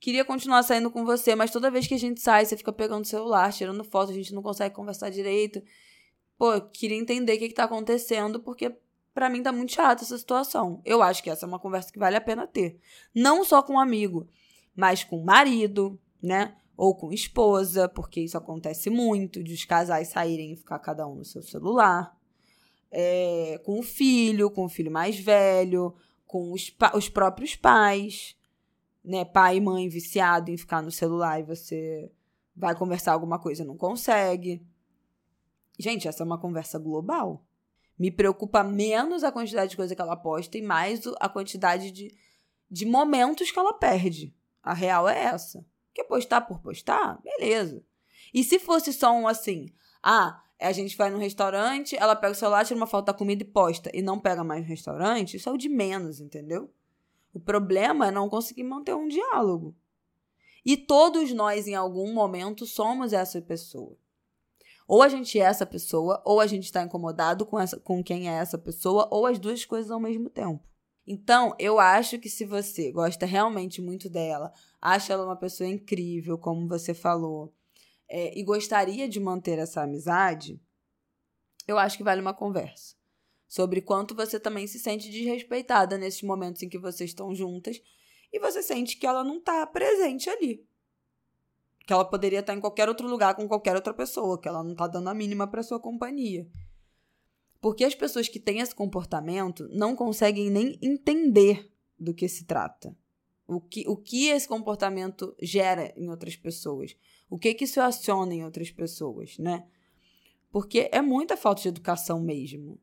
queria 0.00 0.24
continuar 0.24 0.62
saindo 0.62 0.90
com 0.90 1.04
você, 1.04 1.34
mas 1.34 1.50
toda 1.50 1.70
vez 1.70 1.86
que 1.86 1.94
a 1.94 1.98
gente 1.98 2.20
sai, 2.20 2.44
você 2.44 2.56
fica 2.56 2.72
pegando 2.72 3.04
o 3.04 3.08
celular, 3.08 3.52
tirando 3.52 3.84
foto, 3.84 4.10
a 4.10 4.14
gente 4.14 4.34
não 4.34 4.42
consegue 4.42 4.74
conversar 4.74 5.10
direito. 5.10 5.62
Pô, 6.38 6.60
queria 6.60 6.96
entender 6.96 7.34
o 7.34 7.38
que, 7.38 7.48
que 7.48 7.54
tá 7.54 7.64
acontecendo, 7.64 8.40
porque 8.40 8.74
para 9.12 9.28
mim 9.28 9.42
tá 9.42 9.52
muito 9.52 9.72
chata 9.72 10.02
essa 10.02 10.16
situação. 10.16 10.80
Eu 10.84 11.02
acho 11.02 11.22
que 11.22 11.28
essa 11.28 11.44
é 11.44 11.48
uma 11.48 11.58
conversa 11.58 11.92
que 11.92 11.98
vale 11.98 12.16
a 12.16 12.20
pena 12.20 12.46
ter. 12.46 12.80
Não 13.14 13.44
só 13.44 13.62
com 13.62 13.74
um 13.74 13.78
amigo, 13.78 14.26
mas 14.74 15.04
com 15.04 15.22
marido, 15.22 16.00
né? 16.22 16.56
Ou 16.80 16.94
com 16.94 17.12
esposa, 17.12 17.90
porque 17.90 18.22
isso 18.22 18.38
acontece 18.38 18.88
muito, 18.88 19.44
de 19.44 19.52
os 19.52 19.66
casais 19.66 20.08
saírem 20.08 20.52
e 20.52 20.56
ficar 20.56 20.78
cada 20.78 21.06
um 21.06 21.14
no 21.14 21.26
seu 21.26 21.42
celular. 21.42 22.18
É, 22.90 23.60
com 23.66 23.78
o 23.78 23.82
filho, 23.82 24.50
com 24.50 24.64
o 24.64 24.68
filho 24.68 24.90
mais 24.90 25.20
velho, 25.20 25.94
com 26.26 26.50
os, 26.50 26.74
os 26.94 27.06
próprios 27.10 27.54
pais, 27.54 28.34
né? 29.04 29.26
Pai 29.26 29.58
e 29.58 29.60
mãe 29.60 29.90
viciado 29.90 30.50
em 30.50 30.56
ficar 30.56 30.80
no 30.80 30.90
celular 30.90 31.38
e 31.38 31.42
você 31.42 32.10
vai 32.56 32.74
conversar 32.74 33.12
alguma 33.12 33.38
coisa 33.38 33.62
não 33.62 33.76
consegue. 33.76 34.66
Gente, 35.78 36.08
essa 36.08 36.22
é 36.22 36.26
uma 36.26 36.40
conversa 36.40 36.78
global. 36.78 37.44
Me 37.98 38.10
preocupa 38.10 38.64
menos 38.64 39.22
a 39.22 39.30
quantidade 39.30 39.72
de 39.72 39.76
coisa 39.76 39.94
que 39.94 40.00
ela 40.00 40.16
posta 40.16 40.56
e 40.56 40.62
mais 40.62 41.02
a 41.20 41.28
quantidade 41.28 41.90
de, 41.90 42.16
de 42.70 42.86
momentos 42.86 43.50
que 43.50 43.58
ela 43.58 43.74
perde. 43.74 44.34
A 44.62 44.72
real 44.72 45.06
é 45.06 45.24
essa. 45.24 45.62
Quer 45.94 46.04
postar 46.04 46.42
por 46.42 46.60
postar? 46.60 47.20
Beleza. 47.22 47.82
E 48.32 48.44
se 48.44 48.58
fosse 48.58 48.92
só 48.92 49.12
um 49.12 49.26
assim, 49.26 49.66
ah, 50.02 50.42
a 50.60 50.72
gente 50.72 50.96
vai 50.96 51.10
no 51.10 51.18
restaurante, 51.18 51.96
ela 51.96 52.14
pega 52.14 52.32
o 52.32 52.36
celular, 52.36 52.64
tira 52.64 52.76
uma 52.76 52.86
foto 52.86 53.06
da 53.06 53.14
comida 53.14 53.42
e 53.42 53.46
posta, 53.46 53.90
e 53.94 54.02
não 54.02 54.18
pega 54.18 54.44
mais 54.44 54.62
no 54.62 54.68
restaurante, 54.68 55.36
isso 55.36 55.48
é 55.48 55.52
o 55.52 55.56
de 55.56 55.68
menos, 55.68 56.20
entendeu? 56.20 56.70
O 57.32 57.40
problema 57.40 58.08
é 58.08 58.10
não 58.10 58.28
conseguir 58.28 58.64
manter 58.64 58.94
um 58.94 59.08
diálogo. 59.08 59.74
E 60.64 60.76
todos 60.76 61.32
nós, 61.32 61.66
em 61.66 61.74
algum 61.74 62.12
momento, 62.12 62.66
somos 62.66 63.12
essa 63.12 63.40
pessoa. 63.40 63.96
Ou 64.86 65.02
a 65.02 65.08
gente 65.08 65.38
é 65.38 65.44
essa 65.44 65.64
pessoa, 65.64 66.20
ou 66.24 66.40
a 66.40 66.46
gente 66.46 66.64
está 66.64 66.82
incomodado 66.82 67.46
com, 67.46 67.58
essa, 67.58 67.78
com 67.78 68.02
quem 68.02 68.28
é 68.28 68.32
essa 68.32 68.58
pessoa, 68.58 69.08
ou 69.10 69.24
as 69.24 69.38
duas 69.38 69.64
coisas 69.64 69.90
ao 69.90 70.00
mesmo 70.00 70.28
tempo. 70.28 70.62
Então, 71.06 71.54
eu 71.58 71.78
acho 71.78 72.18
que 72.18 72.28
se 72.28 72.44
você 72.44 72.92
gosta 72.92 73.24
realmente 73.24 73.80
muito 73.80 74.10
dela, 74.10 74.52
acha 74.80 75.12
ela 75.12 75.24
uma 75.24 75.36
pessoa 75.36 75.68
incrível, 75.68 76.38
como 76.38 76.66
você 76.66 76.94
falou, 76.94 77.54
é, 78.08 78.36
e 78.38 78.42
gostaria 78.42 79.08
de 79.08 79.20
manter 79.20 79.58
essa 79.58 79.82
amizade, 79.82 80.60
eu 81.66 81.78
acho 81.78 81.96
que 81.96 82.04
vale 82.04 82.20
uma 82.20 82.34
conversa. 82.34 82.96
Sobre 83.46 83.80
quanto 83.80 84.14
você 84.14 84.38
também 84.38 84.66
se 84.66 84.78
sente 84.78 85.10
desrespeitada 85.10 85.98
nesses 85.98 86.22
momentos 86.22 86.62
em 86.62 86.68
que 86.68 86.78
vocês 86.78 87.10
estão 87.10 87.34
juntas 87.34 87.80
e 88.32 88.38
você 88.38 88.62
sente 88.62 88.96
que 88.96 89.06
ela 89.06 89.24
não 89.24 89.38
está 89.38 89.66
presente 89.66 90.30
ali. 90.30 90.64
Que 91.86 91.92
ela 91.92 92.04
poderia 92.04 92.40
estar 92.40 92.54
em 92.54 92.60
qualquer 92.60 92.88
outro 92.88 93.08
lugar 93.08 93.34
com 93.34 93.48
qualquer 93.48 93.74
outra 93.74 93.92
pessoa, 93.92 94.40
que 94.40 94.48
ela 94.48 94.62
não 94.62 94.72
está 94.72 94.86
dando 94.86 95.08
a 95.08 95.14
mínima 95.14 95.46
para 95.46 95.62
sua 95.62 95.80
companhia. 95.80 96.48
Porque 97.60 97.84
as 97.84 97.94
pessoas 97.94 98.28
que 98.28 98.40
têm 98.40 98.60
esse 98.60 98.74
comportamento 98.74 99.68
não 99.70 99.94
conseguem 99.94 100.48
nem 100.48 100.78
entender 100.80 101.70
do 101.98 102.14
que 102.14 102.28
se 102.28 102.44
trata. 102.44 102.96
O 103.50 103.60
que, 103.60 103.84
o 103.88 103.96
que 103.96 104.28
esse 104.28 104.46
comportamento 104.46 105.34
gera 105.42 105.92
em 105.96 106.08
outras 106.08 106.36
pessoas. 106.36 106.96
O 107.28 107.38
que, 107.38 107.52
que 107.52 107.64
isso 107.64 107.80
aciona 107.80 108.34
em 108.34 108.44
outras 108.44 108.70
pessoas, 108.70 109.38
né? 109.38 109.66
Porque 110.52 110.88
é 110.92 111.02
muita 111.02 111.36
falta 111.36 111.62
de 111.62 111.68
educação 111.68 112.20
mesmo, 112.20 112.80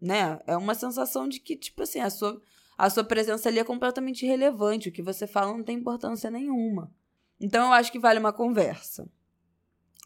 né? 0.00 0.40
É 0.46 0.56
uma 0.56 0.74
sensação 0.74 1.28
de 1.28 1.38
que, 1.38 1.56
tipo 1.56 1.82
assim, 1.82 2.00
a 2.00 2.10
sua, 2.10 2.40
a 2.76 2.90
sua 2.90 3.04
presença 3.04 3.48
ali 3.48 3.58
é 3.58 3.64
completamente 3.64 4.24
irrelevante. 4.24 4.88
O 4.88 4.92
que 4.92 5.02
você 5.02 5.26
fala 5.26 5.52
não 5.52 5.62
tem 5.62 5.78
importância 5.78 6.30
nenhuma. 6.30 6.92
Então, 7.40 7.66
eu 7.66 7.72
acho 7.72 7.92
que 7.92 7.98
vale 7.98 8.18
uma 8.18 8.32
conversa. 8.32 9.08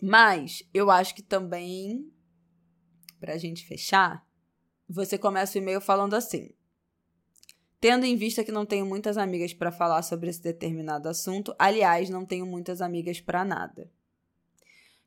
Mas 0.03 0.63
eu 0.75 0.91
acho 0.91 1.15
que 1.15 1.23
também 1.23 2.13
para 3.23 3.35
a 3.35 3.39
gente 3.39 3.65
fechar, 3.65 4.27
você 4.89 5.17
começa 5.17 5.57
o 5.57 5.63
e-mail 5.63 5.81
falando 5.81 6.15
assim: 6.15 6.51
Tendo 7.83 8.07
em 8.07 8.15
vista 8.15 8.45
que 8.45 8.53
não 8.53 8.65
tenho 8.65 8.87
muitas 8.87 9.19
amigas 9.19 9.53
para 9.53 9.73
falar 9.73 10.03
sobre 10.03 10.31
esse 10.31 10.41
determinado 10.41 11.09
assunto, 11.09 11.53
aliás, 11.59 12.09
não 12.09 12.25
tenho 12.25 12.47
muitas 12.47 12.81
amigas 12.81 13.21
para 13.21 13.45
nada. 13.45 13.91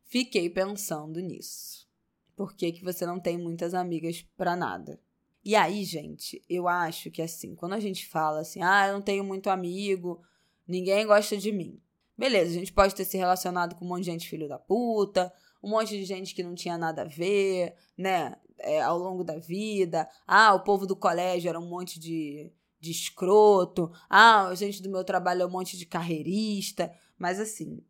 Fiquei 0.03 0.49
pensando 0.49 1.21
nisso. 1.21 1.87
Por 2.35 2.53
que, 2.53 2.73
que 2.73 2.83
você 2.83 3.05
não 3.05 3.17
tem 3.17 3.37
muitas 3.37 3.73
amigas 3.73 4.27
para 4.35 4.57
nada? 4.57 4.99
E 5.41 5.55
aí, 5.55 5.85
gente, 5.85 6.43
eu 6.49 6.67
acho 6.67 7.09
que 7.09 7.21
assim, 7.21 7.55
quando 7.55 7.75
a 7.75 7.79
gente 7.79 8.05
fala 8.09 8.41
assim, 8.41 8.61
ah, 8.61 8.87
eu 8.87 8.95
não 8.95 9.01
tenho 9.01 9.23
muito 9.23 9.49
amigo, 9.49 10.21
ninguém 10.67 11.07
gosta 11.07 11.37
de 11.37 11.53
mim. 11.53 11.79
Beleza, 12.17 12.51
a 12.51 12.55
gente 12.55 12.73
pode 12.73 12.93
ter 12.93 13.05
se 13.05 13.15
relacionado 13.15 13.75
com 13.75 13.85
um 13.85 13.87
monte 13.87 14.03
de 14.03 14.11
gente 14.11 14.27
filho 14.27 14.49
da 14.49 14.59
puta, 14.59 15.31
um 15.63 15.69
monte 15.69 15.91
de 15.91 16.03
gente 16.03 16.35
que 16.35 16.43
não 16.43 16.53
tinha 16.53 16.77
nada 16.77 17.03
a 17.03 17.05
ver, 17.05 17.73
né? 17.97 18.35
É, 18.59 18.81
ao 18.81 18.97
longo 18.97 19.23
da 19.23 19.37
vida. 19.37 20.09
Ah, 20.27 20.53
o 20.53 20.59
povo 20.65 20.85
do 20.85 20.95
colégio 20.95 21.47
era 21.47 21.59
um 21.59 21.69
monte 21.69 21.97
de, 21.97 22.51
de 22.85 22.91
escroto. 22.91 23.91
Ah, 24.09 24.47
a 24.47 24.55
gente 24.55 24.81
do 24.81 24.89
meu 24.89 25.03
trabalho 25.03 25.41
é 25.41 25.45
um 25.45 25.51
monte 25.51 25.77
de 25.77 25.85
carreirista. 25.85 26.91
Mas 27.17 27.39
assim, 27.39 27.81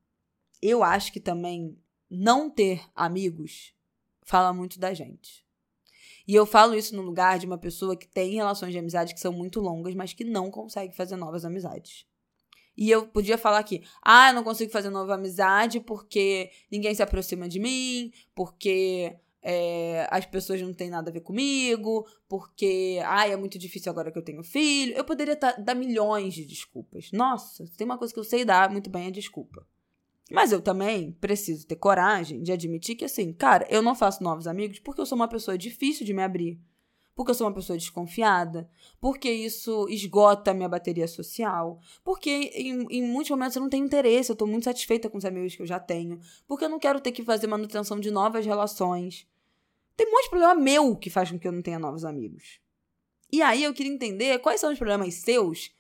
eu 0.62 0.84
acho 0.84 1.12
que 1.12 1.20
também 1.20 1.78
não 2.10 2.50
ter 2.50 2.82
amigos 2.96 3.74
fala 4.24 4.54
muito 4.54 4.80
da 4.80 4.94
gente. 4.94 5.46
E 6.28 6.34
eu 6.34 6.46
falo 6.46 6.74
isso 6.74 6.96
no 6.96 7.04
lugar 7.04 7.38
de 7.38 7.46
uma 7.46 7.58
pessoa 7.58 7.96
que 7.96 8.08
tem 8.08 8.34
relações 8.34 8.72
de 8.72 8.80
amizade 8.80 9.14
que 9.14 9.20
são 9.20 9.32
muito 9.32 9.60
longas, 9.60 9.94
mas 9.94 10.14
que 10.14 10.24
não 10.24 10.50
consegue 10.50 10.96
fazer 10.96 11.16
novas 11.16 11.46
amizades. 11.46 12.08
E 12.78 12.90
eu 12.90 13.08
podia 13.08 13.38
falar 13.38 13.60
aqui, 13.60 13.84
ah, 14.02 14.30
eu 14.30 14.34
não 14.34 14.44
consigo 14.44 14.72
fazer 14.72 14.90
nova 14.90 15.14
amizade 15.14 15.80
porque 15.80 16.52
ninguém 16.72 16.94
se 16.96 17.04
aproxima 17.04 17.48
de 17.48 17.60
mim, 17.60 18.12
porque 18.34 19.16
é, 19.48 20.08
as 20.10 20.26
pessoas 20.26 20.60
não 20.60 20.74
têm 20.74 20.90
nada 20.90 21.12
a 21.12 21.14
ver 21.14 21.22
comigo, 21.22 22.04
porque, 22.28 23.00
ai, 23.06 23.32
é 23.32 23.38
muito 23.38 23.60
difícil 23.60 23.92
agora 23.92 24.12
que 24.12 24.18
eu 24.18 24.24
tenho 24.24 24.44
filho. 24.44 24.94
Eu 24.98 25.04
poderia 25.04 25.36
tá, 25.36 25.52
dar 25.52 25.76
milhões 25.76 26.34
de 26.34 26.44
desculpas. 26.44 27.12
Nossa, 27.14 27.64
tem 27.78 27.86
uma 27.86 27.98
coisa 27.98 28.12
que 28.12 28.20
eu 28.20 28.24
sei 28.24 28.44
dar 28.44 28.72
muito 28.72 28.90
bem, 28.90 29.08
é 29.08 29.12
desculpa. 29.12 29.64
Mas 30.32 30.52
eu 30.52 30.60
também 30.60 31.12
preciso 31.12 31.68
ter 31.68 31.76
coragem 31.76 32.42
de 32.42 32.52
admitir 32.52 32.96
que, 32.96 33.06
assim, 33.06 33.32
cara, 33.32 33.68
eu 33.70 33.84
não 33.84 33.94
faço 33.94 34.24
novos 34.24 34.48
amigos 34.48 34.80
porque 34.80 35.00
eu 35.00 35.06
sou 35.06 35.16
uma 35.16 35.28
pessoa 35.28 35.56
difícil 35.56 36.04
de 36.04 36.14
me 36.14 36.24
abrir 36.24 36.60
porque 37.16 37.32
eu 37.32 37.36
sou 37.36 37.48
uma 37.48 37.54
pessoa 37.54 37.78
desconfiada, 37.78 38.70
porque 39.00 39.32
isso 39.32 39.88
esgota 39.90 40.52
a 40.52 40.54
minha 40.54 40.68
bateria 40.68 41.08
social, 41.08 41.80
porque 42.04 42.30
em, 42.30 42.86
em 42.90 43.04
muitos 43.04 43.30
momentos 43.30 43.56
eu 43.56 43.62
não 43.62 43.70
tenho 43.70 43.86
interesse, 43.86 44.30
eu 44.30 44.34
estou 44.34 44.48
muito 44.48 44.66
satisfeita 44.66 45.10
com 45.10 45.18
os 45.18 45.24
amigos 45.24 45.56
que 45.56 45.62
eu 45.62 45.66
já 45.66 45.80
tenho, 45.80 46.20
porque 46.46 46.66
eu 46.66 46.70
não 46.70 46.78
quero 46.78 47.00
ter 47.00 47.14
que 47.14 47.24
fazer 47.24 47.48
manutenção 47.48 48.00
de 48.00 48.12
novas 48.12 48.46
relações. 48.46 49.26
Tem 49.96 50.08
um 50.08 50.12
monte 50.12 50.24
de 50.24 50.30
problema 50.30 50.56
meu 50.56 50.96
que 50.96 51.10
faz 51.10 51.32
com 51.32 51.40
que 51.40 51.48
eu 51.48 51.52
não 51.52 51.62
tenha 51.62 51.80
novos 51.80 52.04
amigos. 52.04 52.60
E 53.32 53.42
aí 53.42 53.64
eu 53.64 53.74
queria 53.74 53.92
entender 53.92 54.40
quais 54.40 54.60
são 54.60 54.72
os 54.72 54.78
problemas 54.78 55.14
seus 55.16 55.74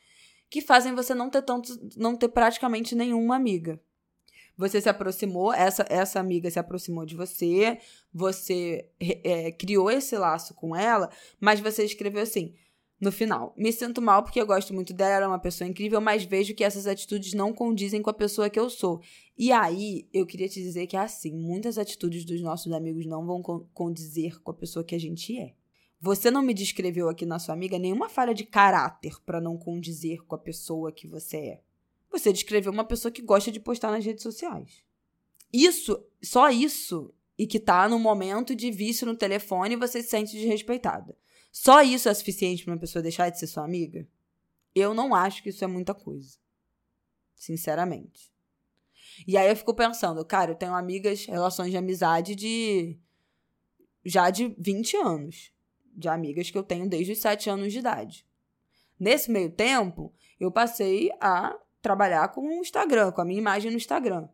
que 0.49 0.61
fazem 0.61 0.95
você 0.95 1.13
não 1.13 1.29
ter 1.29 1.41
tanto, 1.41 1.77
não 1.95 2.15
ter 2.15 2.29
praticamente 2.29 2.95
nenhuma 2.95 3.35
amiga. 3.35 3.79
Você 4.57 4.79
se 4.79 4.87
aproximou, 4.87 5.53
essa, 5.53 5.85
essa 5.89 6.19
amiga 6.19 6.49
se 6.49 6.57
aproximou 6.57 7.05
de 7.05 7.15
você, 7.15 7.77
você 8.13 8.89
é, 8.99 9.51
criou 9.51 9.91
esse 9.91 10.17
laço 10.17 10.53
com 10.53 10.73
ela, 10.75 11.09
mas 11.41 11.59
você 11.59 11.83
escreveu 11.83 12.21
assim. 12.21 12.55
No 12.99 13.11
final, 13.11 13.53
me 13.57 13.73
sinto 13.73 14.01
mal 14.01 14.23
porque 14.23 14.39
eu 14.39 14.47
gosto 14.47 14.73
muito 14.73 14.93
dela, 14.93 15.15
ela 15.15 15.25
é 15.25 15.27
uma 15.27 15.39
pessoa 15.39 15.67
incrível, 15.67 15.99
mas 15.99 16.23
vejo 16.23 16.55
que 16.55 16.63
essas 16.63 16.87
atitudes 16.87 17.33
não 17.33 17.53
condizem 17.53 18.01
com 18.01 18.09
a 18.09 18.13
pessoa 18.13 18.49
que 18.49 18.59
eu 18.59 18.69
sou. 18.69 19.01
E 19.37 19.51
aí, 19.51 20.07
eu 20.13 20.25
queria 20.25 20.47
te 20.47 20.61
dizer 20.61 20.87
que 20.87 20.95
é 20.95 21.01
assim: 21.01 21.33
muitas 21.33 21.77
atitudes 21.77 22.23
dos 22.23 22.41
nossos 22.41 22.71
amigos 22.71 23.05
não 23.05 23.25
vão 23.25 23.41
condizer 23.73 24.41
com 24.41 24.51
a 24.51 24.55
pessoa 24.55 24.83
que 24.83 24.95
a 24.95 24.99
gente 24.99 25.37
é. 25.37 25.53
Você 25.99 26.31
não 26.31 26.41
me 26.41 26.53
descreveu 26.53 27.09
aqui 27.09 27.25
na 27.25 27.39
sua 27.39 27.53
amiga 27.53 27.79
nenhuma 27.79 28.07
falha 28.07 28.33
de 28.33 28.45
caráter 28.45 29.19
para 29.25 29.41
não 29.41 29.57
condizer 29.57 30.23
com 30.25 30.35
a 30.35 30.39
pessoa 30.39 30.91
que 30.91 31.07
você 31.07 31.37
é. 31.37 31.61
você 32.11 32.31
descreveu 32.31 32.71
uma 32.71 32.85
pessoa 32.85 33.11
que 33.11 33.21
gosta 33.21 33.51
de 33.51 33.59
postar 33.59 33.91
nas 33.91 34.05
redes 34.05 34.23
sociais. 34.23 34.83
Isso, 35.51 36.01
só 36.21 36.49
isso, 36.49 37.13
e 37.37 37.45
que 37.45 37.59
tá 37.59 37.89
no 37.89 37.99
momento 37.99 38.55
de 38.55 38.71
vício 38.71 39.05
no 39.05 39.15
telefone, 39.15 39.75
você 39.75 40.01
se 40.01 40.09
sente 40.09 40.37
desrespeitada. 40.37 41.17
Só 41.57 41.81
isso 41.81 42.09
é 42.09 42.13
suficiente 42.13 42.65
para 42.65 42.73
uma 42.73 42.79
pessoa 42.79 43.01
deixar 43.01 43.29
de 43.29 43.39
ser 43.39 43.47
sua 43.47 43.63
amiga? 43.63 44.05
Eu 44.75 44.93
não 44.93 45.15
acho 45.15 45.41
que 45.41 45.47
isso 45.47 45.63
é 45.63 45.67
muita 45.67 45.93
coisa. 45.93 46.37
Sinceramente. 47.33 48.29
E 49.25 49.37
aí 49.37 49.49
eu 49.49 49.55
fico 49.55 49.73
pensando, 49.73 50.23
cara, 50.25 50.51
eu 50.51 50.55
tenho 50.55 50.75
amigas, 50.75 51.25
relações 51.25 51.71
de 51.71 51.77
amizade 51.77 52.35
de. 52.35 52.99
já 54.03 54.29
de 54.29 54.53
20 54.59 54.97
anos. 54.97 55.53
De 55.93 56.09
amigas 56.09 56.51
que 56.51 56.57
eu 56.57 56.63
tenho 56.63 56.89
desde 56.89 57.13
os 57.13 57.21
7 57.21 57.49
anos 57.49 57.71
de 57.71 57.79
idade. 57.79 58.27
Nesse 58.99 59.31
meio 59.31 59.49
tempo, 59.49 60.13
eu 60.37 60.51
passei 60.51 61.09
a 61.21 61.57
trabalhar 61.81 62.27
com 62.33 62.41
o 62.41 62.61
Instagram, 62.61 63.13
com 63.13 63.21
a 63.21 63.25
minha 63.25 63.39
imagem 63.39 63.71
no 63.71 63.77
Instagram. 63.77 64.27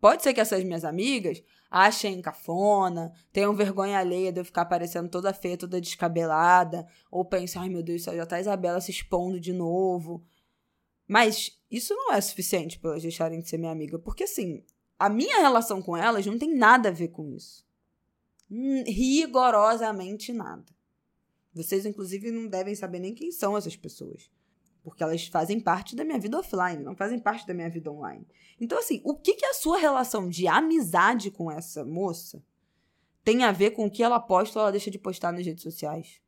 Pode 0.00 0.22
ser 0.22 0.32
que 0.32 0.40
essas 0.40 0.62
minhas 0.62 0.84
amigas 0.84 1.42
achem 1.70 2.22
cafona, 2.22 3.12
tenham 3.32 3.54
vergonha 3.54 3.98
alheia 3.98 4.32
de 4.32 4.40
eu 4.40 4.44
ficar 4.44 4.64
parecendo 4.64 5.08
toda 5.08 5.32
feia, 5.34 5.56
toda 5.56 5.80
descabelada, 5.80 6.86
ou 7.10 7.24
pensem, 7.24 7.60
ai 7.60 7.68
meu 7.68 7.82
Deus, 7.82 8.02
já 8.02 8.26
tá 8.26 8.36
a 8.36 8.40
Isabela 8.40 8.80
se 8.80 8.90
expondo 8.90 9.38
de 9.38 9.52
novo. 9.52 10.22
Mas 11.06 11.58
isso 11.70 11.94
não 11.94 12.12
é 12.12 12.20
suficiente 12.20 12.78
para 12.78 12.90
elas 12.90 13.02
deixarem 13.02 13.40
de 13.40 13.48
ser 13.48 13.58
minha 13.58 13.72
amiga, 13.72 13.98
porque 13.98 14.24
assim, 14.24 14.64
a 14.98 15.08
minha 15.08 15.40
relação 15.40 15.80
com 15.80 15.96
elas 15.96 16.26
não 16.26 16.38
tem 16.38 16.54
nada 16.54 16.88
a 16.88 16.92
ver 16.92 17.08
com 17.08 17.28
isso. 17.34 17.66
Hum, 18.50 18.82
rigorosamente 18.86 20.32
nada. 20.32 20.64
Vocês, 21.52 21.84
inclusive, 21.84 22.30
não 22.30 22.46
devem 22.46 22.74
saber 22.74 22.98
nem 22.98 23.14
quem 23.14 23.30
são 23.30 23.56
essas 23.56 23.76
pessoas. 23.76 24.30
Porque 24.88 25.02
elas 25.02 25.26
fazem 25.26 25.60
parte 25.60 25.94
da 25.94 26.04
minha 26.04 26.18
vida 26.18 26.38
offline, 26.38 26.82
não 26.82 26.96
fazem 26.96 27.18
parte 27.18 27.46
da 27.46 27.54
minha 27.54 27.70
vida 27.70 27.90
online. 27.90 28.26
Então, 28.60 28.78
assim, 28.78 29.00
o 29.04 29.14
que, 29.14 29.34
que 29.34 29.44
a 29.44 29.54
sua 29.54 29.78
relação 29.78 30.28
de 30.28 30.46
amizade 30.46 31.30
com 31.30 31.50
essa 31.50 31.84
moça 31.84 32.42
tem 33.24 33.44
a 33.44 33.52
ver 33.52 33.72
com 33.72 33.86
o 33.86 33.90
que 33.90 34.02
ela 34.02 34.18
posta 34.18 34.58
ou 34.58 34.62
ela 34.62 34.72
deixa 34.72 34.90
de 34.90 34.98
postar 34.98 35.32
nas 35.32 35.44
redes 35.44 35.62
sociais? 35.62 36.20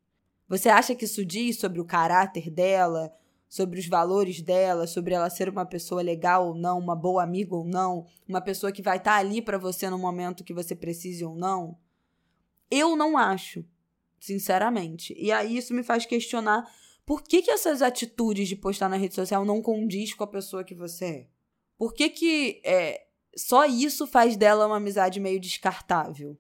Você 0.49 0.69
acha 0.69 0.95
que 0.95 1.05
isso 1.05 1.25
diz 1.25 1.59
sobre 1.59 1.81
o 1.81 1.85
caráter 1.85 2.51
dela, 2.51 3.13
sobre 3.49 3.81
os 3.81 3.89
valores 3.89 4.41
dela, 4.41 4.87
sobre 4.87 5.15
ela 5.15 5.29
ser 5.29 5.49
uma 5.49 5.67
pessoa 5.67 6.03
legal 6.03 6.49
ou 6.49 6.55
não, 6.55 6.79
uma 6.79 6.95
boa 6.95 7.23
amiga 7.23 7.55
ou 7.57 7.65
não, 7.65 8.07
uma 8.29 8.41
pessoa 8.41 8.71
que 8.71 8.81
vai 8.81 8.97
estar 8.97 9.15
tá 9.15 9.19
ali 9.19 9.43
para 9.43 9.59
você 9.59 9.91
no 9.91 9.99
momento 9.99 10.45
que 10.45 10.55
você 10.55 10.75
precise 10.75 11.25
ou 11.25 11.35
não? 11.35 11.77
Eu 12.71 12.97
não 12.97 13.19
acho, 13.19 13.65
sinceramente. 14.21 15.13
E 15.19 15.33
aí 15.33 15.57
isso 15.57 15.75
me 15.75 15.83
faz 15.83 16.07
questionar 16.07 16.65
por 17.11 17.25
que, 17.25 17.43
que 17.43 17.51
essas 17.51 17.83
atitudes 17.83 18.47
de 18.47 18.55
postar 18.55 18.89
na 18.89 18.95
rede 18.95 19.17
social 19.17 19.45
não 19.45 19.61
condiz 19.61 20.15
com 20.15 20.23
a 20.23 20.29
pessoa 20.29 20.63
que 20.63 20.77
você 20.77 21.05
é? 21.05 21.27
Por 21.77 21.93
que, 21.93 22.09
que 22.09 22.63
é, 22.65 23.05
só 23.37 23.65
isso 23.67 24.07
faz 24.07 24.37
dela 24.37 24.65
uma 24.65 24.77
amizade 24.77 25.19
meio 25.19 25.41
descartável? 25.41 26.39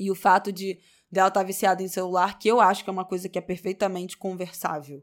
E 0.00 0.10
o 0.10 0.16
fato 0.16 0.50
de 0.50 0.80
dela 1.08 1.28
estar 1.28 1.42
tá 1.42 1.46
viciada 1.46 1.80
em 1.80 1.86
celular, 1.86 2.40
que 2.40 2.48
eu 2.48 2.60
acho 2.60 2.82
que 2.82 2.90
é 2.90 2.92
uma 2.92 3.04
coisa 3.04 3.28
que 3.28 3.38
é 3.38 3.40
perfeitamente 3.40 4.16
conversável. 4.16 5.00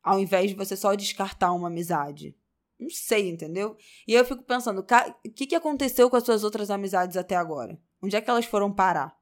Ao 0.00 0.20
invés 0.20 0.50
de 0.50 0.56
você 0.56 0.76
só 0.76 0.94
descartar 0.94 1.50
uma 1.50 1.66
amizade. 1.66 2.36
Não 2.78 2.88
sei, 2.88 3.30
entendeu? 3.30 3.76
E 4.06 4.14
eu 4.14 4.24
fico 4.24 4.44
pensando, 4.44 4.78
o 4.78 5.30
que, 5.30 5.44
que 5.44 5.56
aconteceu 5.56 6.08
com 6.08 6.14
as 6.14 6.22
suas 6.22 6.44
outras 6.44 6.70
amizades 6.70 7.16
até 7.16 7.34
agora? 7.34 7.76
Onde 8.00 8.14
é 8.14 8.20
que 8.20 8.30
elas 8.30 8.44
foram 8.44 8.72
parar? 8.72 9.20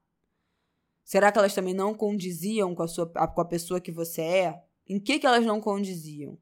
Será 1.03 1.31
que 1.31 1.37
elas 1.37 1.53
também 1.53 1.73
não 1.73 1.93
condiziam 1.93 2.73
com 2.73 2.83
a, 2.83 2.87
sua, 2.87 3.07
com 3.07 3.41
a 3.41 3.45
pessoa 3.45 3.81
que 3.81 3.91
você 3.91 4.21
é? 4.21 4.63
Em 4.87 4.99
que, 4.99 5.19
que 5.19 5.25
elas 5.25 5.45
não 5.45 5.59
condiziam? 5.59 6.37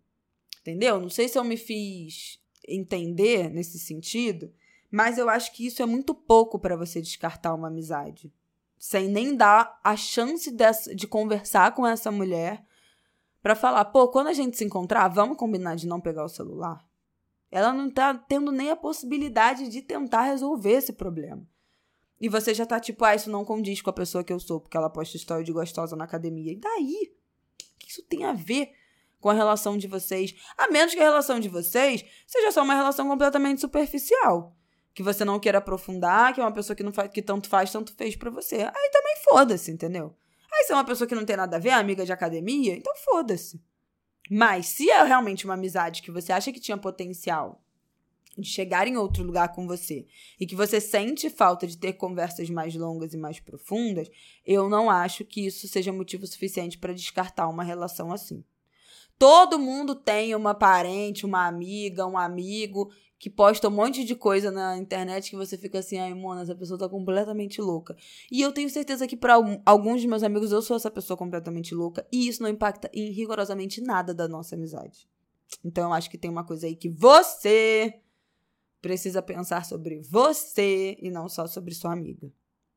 Entendeu? 0.62 1.00
Não 1.00 1.10
sei 1.10 1.28
se 1.28 1.38
eu 1.38 1.44
me 1.44 1.58
fiz 1.58 2.40
entender 2.68 3.50
nesse 3.50 3.80
sentido, 3.80 4.54
mas 4.92 5.18
eu 5.18 5.30
acho 5.30 5.54
que 5.54 5.66
isso 5.66 5.82
é 5.82 5.86
muito 5.86 6.14
pouco 6.14 6.60
para 6.60 6.76
você 6.76 7.02
descartar 7.02 7.54
uma 7.54 7.68
amizade. 7.68 8.34
Sem 8.78 9.08
nem 9.08 9.36
dar 9.36 9.80
a 9.84 9.96
chance 9.96 10.52
dessa, 10.52 10.96
de 10.96 11.08
conversar 11.08 11.74
com 11.74 11.86
essa 11.86 12.12
mulher 12.12 12.64
para 13.42 13.56
falar, 13.56 13.86
pô, 13.86 14.08
quando 14.10 14.28
a 14.28 14.34
gente 14.34 14.58
se 14.58 14.64
encontrar, 14.64 15.08
vamos 15.08 15.38
combinar 15.38 15.76
de 15.76 15.88
não 15.88 16.00
pegar 16.00 16.24
o 16.24 16.30
celular? 16.30 16.86
Ela 17.52 17.74
não 17.74 17.90
tá 17.90 18.14
tendo 18.14 18.52
nem 18.52 18.70
a 18.70 18.76
possibilidade 18.76 19.70
de 19.70 19.82
tentar 19.82 20.24
resolver 20.24 20.74
esse 20.74 20.94
problema. 20.94 21.48
E 22.20 22.28
você 22.28 22.54
já 22.54 22.66
tá 22.66 22.80
tipo, 22.80 23.06
ah, 23.06 23.16
isso 23.16 23.30
não 23.30 23.46
condiz 23.46 23.82
com 23.82 23.90
a 23.90 23.94
pessoa 23.94 24.24
que 24.24 24.34
eu 24.34 24.40
sou, 24.40 24.60
porque 24.60 24.76
ela 24.76 24.90
posta 24.90 25.16
história 25.16 25.44
de 25.44 25.52
gostosa 25.54 25.96
na 25.96 26.04
academia. 26.04 26.52
E 26.52 26.58
daí? 26.58 27.14
O 27.62 27.80
que 27.80 27.90
isso 27.90 28.04
tem 28.04 28.26
a 28.26 28.34
ver 28.34 28.72
com 29.22 29.30
a 29.30 29.34
relação 29.34 29.78
de 29.78 29.88
vocês? 29.88 30.36
A 30.58 30.70
menos 30.70 30.94
que 30.94 31.00
a 31.00 31.04
relação 31.04 31.40
de 31.40 31.48
vocês 31.48 32.04
seja 32.28 32.52
só 32.52 32.64
uma 32.64 32.76
relação 32.76 33.08
completamente 33.08 33.62
superficial. 33.62 34.56
Que 34.94 35.02
você 35.02 35.24
não 35.24 35.40
queira 35.40 35.60
aprofundar, 35.60 36.34
que 36.34 36.42
é 36.42 36.44
uma 36.44 36.52
pessoa 36.52 36.76
que, 36.76 36.84
não 36.84 36.92
faz, 36.92 37.10
que 37.10 37.22
tanto 37.22 37.48
faz, 37.48 37.72
tanto 37.72 37.94
fez 37.96 38.18
para 38.18 38.30
você. 38.30 38.56
Aí 38.56 38.90
também 38.92 39.16
foda-se, 39.24 39.72
entendeu? 39.72 40.14
Aí 40.52 40.66
se 40.66 40.74
é 40.74 40.76
uma 40.76 40.84
pessoa 40.84 41.08
que 41.08 41.16
não 41.16 41.26
tem 41.26 41.38
nada 41.38 41.56
a 41.56 41.60
ver, 41.60 41.70
amiga 41.70 42.06
de 42.06 42.12
academia, 42.12 42.76
então 42.76 42.94
foda-se. 42.98 43.64
Mas 44.30 44.68
se 44.68 44.90
é 44.90 45.02
realmente 45.04 45.46
uma 45.46 45.54
amizade 45.54 46.02
que 46.02 46.12
você 46.12 46.34
acha 46.34 46.52
que 46.52 46.60
tinha 46.60 46.78
potencial 46.78 47.64
de 48.40 48.50
chegar 48.50 48.88
em 48.88 48.98
outro 48.98 49.24
lugar 49.24 49.54
com 49.54 49.68
você 49.68 50.06
e 50.40 50.46
que 50.46 50.56
você 50.56 50.80
sente 50.80 51.30
falta 51.30 51.68
de 51.68 51.78
ter 51.78 51.94
conversas 51.94 52.50
mais 52.50 52.76
longas 52.76 53.14
e 53.14 53.18
mais 53.18 53.40
profundas, 53.40 54.10
eu 54.46 54.70
não 54.70 54.90
acho 54.90 55.26
que 55.26 55.46
isso 55.46 55.68
seja 55.68 55.94
motivo 55.94 56.26
suficiente 56.26 56.78
para 56.78 56.94
descartar 56.94 57.48
uma 57.48 57.64
relação 57.64 58.12
assim. 58.12 58.44
Todo 59.18 59.60
mundo 59.60 59.96
tem 59.96 60.34
uma 60.34 60.56
parente, 60.56 61.26
uma 61.26 61.46
amiga, 61.46 62.08
um 62.08 62.18
amigo 62.18 62.90
que 63.20 63.30
posta 63.30 63.68
um 63.68 63.72
monte 63.72 64.06
de 64.06 64.16
coisa 64.16 64.50
na 64.50 64.78
internet 64.78 65.30
que 65.30 65.36
você 65.36 65.58
fica 65.58 65.80
assim, 65.80 65.98
ai, 65.98 66.14
mona, 66.14 66.42
essa 66.42 66.56
pessoa 66.56 66.80
tá 66.80 66.88
completamente 66.88 67.62
louca. 67.62 67.98
E 68.32 68.42
eu 68.42 68.54
tenho 68.54 68.70
certeza 68.70 69.06
que 69.06 69.18
para 69.18 69.34
alguns 69.66 69.96
dos 69.96 70.06
meus 70.06 70.24
amigos 70.24 70.54
eu 70.54 70.62
sou 70.62 70.78
essa 70.78 70.90
pessoa 70.90 71.18
completamente 71.18 71.76
louca 71.76 72.08
e 72.14 72.30
isso 72.30 72.42
não 72.42 72.50
impacta 72.50 72.90
em 72.94 73.12
rigorosamente 73.12 73.82
nada 73.82 74.14
da 74.14 74.26
nossa 74.26 74.56
amizade. 74.56 75.06
Então 75.66 75.90
eu 75.90 75.94
acho 75.94 76.10
que 76.10 76.18
tem 76.18 76.32
uma 76.32 76.46
coisa 76.46 76.66
aí 76.66 76.76
que 76.76 76.88
você 76.88 78.00
precisa 78.82 79.22
pensar 79.22 79.66
sobre 79.66 80.02
você 80.02 80.98
e 81.00 81.10
não 81.10 81.28
só 81.28 81.48
sobre 81.48 81.74
sua 81.74 81.94
amiga, 81.94 82.32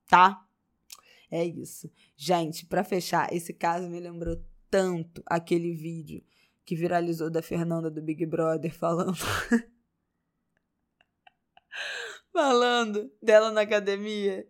tá? 0.09 0.45
É 1.31 1.45
isso. 1.45 1.91
Gente, 2.17 2.67
para 2.67 2.85
fechar, 2.85 3.33
esse 3.33 3.55
caso 3.55 3.89
me 3.89 3.99
lembrou 3.99 4.37
tanto 4.71 5.23
aquele 5.27 5.75
vídeo 5.75 6.23
que 6.65 6.77
viralizou 6.77 7.31
da 7.31 7.43
Fernanda 7.43 7.91
do 7.91 8.03
Big 8.03 8.25
Brother 8.27 8.73
falando 8.73 9.17
falando 12.33 13.13
dela 13.21 13.51
na 13.51 13.63
academia 13.63 14.47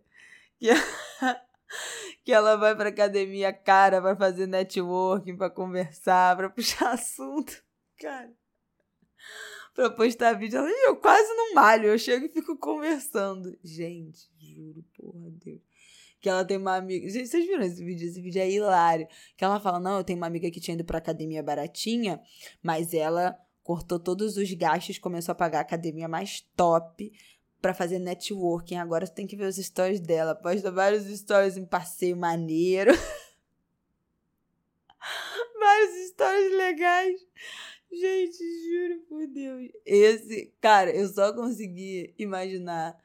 que, 0.57 0.69
que 2.23 2.31
ela 2.31 2.55
vai 2.55 2.75
pra 2.75 2.89
academia 2.89 3.51
cara 3.51 3.99
vai 3.99 4.15
fazer 4.15 4.47
networking 4.47 5.35
para 5.35 5.49
conversar, 5.49 6.35
para 6.35 6.49
puxar 6.49 6.93
assunto. 6.93 7.63
Cara, 7.99 8.33
pra 9.73 9.89
postar 9.89 10.33
vídeo. 10.33 10.59
Ela, 10.59 10.69
eu 10.87 10.95
quase 10.95 11.27
não 11.33 11.53
malho, 11.53 11.87
eu 11.87 11.97
chego 11.97 12.25
e 12.25 12.29
fico 12.29 12.57
conversando. 12.57 13.57
Gente, 13.63 14.29
juro, 14.39 14.83
porra, 14.95 15.29
Deus. 15.43 15.61
Que 16.21 16.29
ela 16.29 16.45
tem 16.45 16.57
uma 16.57 16.77
amiga. 16.77 17.09
Gente, 17.09 17.27
vocês 17.27 17.45
viram 17.45 17.63
esse 17.63 17.83
vídeo? 17.83 18.07
Esse 18.07 18.21
vídeo 18.21 18.41
é 18.41 18.49
hilário. 18.49 19.07
Que 19.35 19.43
ela 19.43 19.59
fala: 19.59 19.79
Não, 19.79 19.97
eu 19.97 20.03
tenho 20.03 20.17
uma 20.17 20.27
amiga 20.27 20.49
que 20.49 20.61
tinha 20.61 20.75
ido 20.75 20.85
pra 20.85 20.97
academia 20.97 21.43
baratinha, 21.43 22.21
mas 22.61 22.93
ela 22.93 23.37
cortou 23.61 23.99
todos 23.99 24.37
os 24.37 24.53
gastos, 24.53 24.97
começou 24.97 25.33
a 25.33 25.35
pagar 25.35 25.59
a 25.59 25.61
academia 25.61 26.07
mais 26.07 26.41
top 26.55 27.11
para 27.61 27.73
fazer 27.73 27.99
networking. 27.99 28.75
Agora 28.75 29.05
você 29.05 29.13
tem 29.13 29.27
que 29.27 29.35
ver 29.35 29.47
os 29.47 29.57
stories 29.57 29.99
dela. 29.99 30.35
Posta 30.35 30.71
vários 30.71 31.05
stories 31.17 31.57
em 31.57 31.65
passeio 31.65 32.15
maneiro. 32.15 32.91
vários 35.59 36.09
stories 36.09 36.57
legais. 36.57 37.21
Gente, 37.93 38.43
juro 38.63 38.99
por 39.07 39.27
Deus. 39.27 39.69
Esse, 39.85 40.51
cara, 40.59 40.95
eu 40.95 41.07
só 41.07 41.31
consegui 41.33 42.13
imaginar 42.17 42.97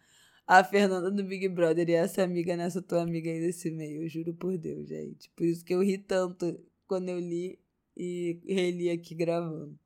a 0.46 0.64
Fernanda 0.64 1.10
do 1.10 1.22
Big 1.22 1.46
Brother 1.48 1.88
e 1.90 1.92
essa 1.92 2.22
amiga 2.22 2.56
nessa 2.56 2.80
tua 2.80 3.02
amiga 3.02 3.30
aí 3.30 3.38
desse 3.38 3.70
meio. 3.70 4.02
Eu 4.02 4.08
juro 4.08 4.32
por 4.34 4.56
Deus, 4.56 4.88
gente. 4.88 5.30
Por 5.36 5.44
isso 5.44 5.62
que 5.62 5.74
eu 5.74 5.82
ri 5.82 5.98
tanto 5.98 6.58
quando 6.86 7.10
eu 7.10 7.18
li 7.18 7.60
e 7.94 8.40
reli 8.46 8.88
aqui 8.88 9.14
gravando. 9.14 9.78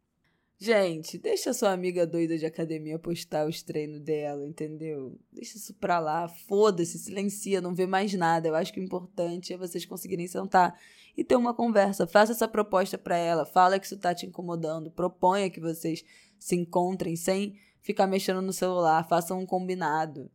Gente, 0.62 1.18
deixa 1.18 1.52
sua 1.52 1.72
amiga 1.72 2.06
doida 2.06 2.38
de 2.38 2.46
academia 2.46 2.96
postar 2.96 3.48
os 3.48 3.64
treinos 3.64 3.98
dela, 3.98 4.46
entendeu? 4.46 5.18
Deixa 5.32 5.56
isso 5.56 5.74
pra 5.74 5.98
lá, 5.98 6.28
foda-se, 6.28 7.00
silencia, 7.00 7.60
não 7.60 7.74
vê 7.74 7.84
mais 7.84 8.14
nada. 8.14 8.46
Eu 8.46 8.54
acho 8.54 8.72
que 8.72 8.78
o 8.78 8.82
importante 8.82 9.52
é 9.52 9.56
vocês 9.56 9.84
conseguirem 9.84 10.28
sentar 10.28 10.78
e 11.16 11.24
ter 11.24 11.34
uma 11.34 11.52
conversa. 11.52 12.06
Faça 12.06 12.30
essa 12.30 12.46
proposta 12.46 12.96
para 12.96 13.16
ela, 13.16 13.44
fala 13.44 13.76
que 13.76 13.86
isso 13.86 13.98
tá 13.98 14.14
te 14.14 14.24
incomodando, 14.24 14.88
proponha 14.88 15.50
que 15.50 15.58
vocês 15.58 16.04
se 16.38 16.54
encontrem 16.54 17.16
sem 17.16 17.56
ficar 17.80 18.06
mexendo 18.06 18.40
no 18.40 18.52
celular, 18.52 19.08
façam 19.08 19.40
um 19.40 19.46
combinado. 19.46 20.30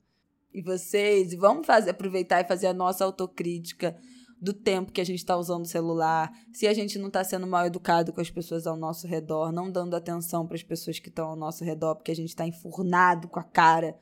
E 0.54 0.62
vocês, 0.62 1.34
vamos 1.36 1.66
fazer, 1.66 1.92
aproveitar 1.92 2.42
e 2.42 2.48
fazer 2.50 2.68
a 2.68 2.74
nossa 2.74 3.06
autocrítica 3.06 3.96
do 4.40 4.54
tempo 4.54 4.92
que 4.92 5.02
a 5.02 5.06
gente 5.06 5.20
está 5.20 5.36
usando 5.36 5.66
o 5.66 5.68
celular, 5.68 6.32
se 6.54 6.68
a 6.68 6.74
gente 6.74 7.00
não 7.00 7.08
está 7.08 7.24
sendo 7.24 7.48
mal 7.48 7.66
educado 7.66 8.14
com 8.14 8.22
as 8.22 8.30
pessoas 8.30 8.68
ao 8.68 8.78
nosso 8.78 9.08
redor, 9.08 9.52
não 9.52 9.72
dando 9.72 9.96
atenção 9.96 10.46
para 10.46 10.56
as 10.56 10.64
pessoas 10.64 11.00
que 11.00 11.10
estão 11.10 11.30
ao 11.30 11.36
nosso 11.36 11.64
redor, 11.64 11.96
porque 11.96 12.12
a 12.12 12.16
gente 12.16 12.30
está 12.30 12.46
enfurnado 12.46 13.28
com 13.28 13.40
a 13.40 13.44
cara 13.44 13.98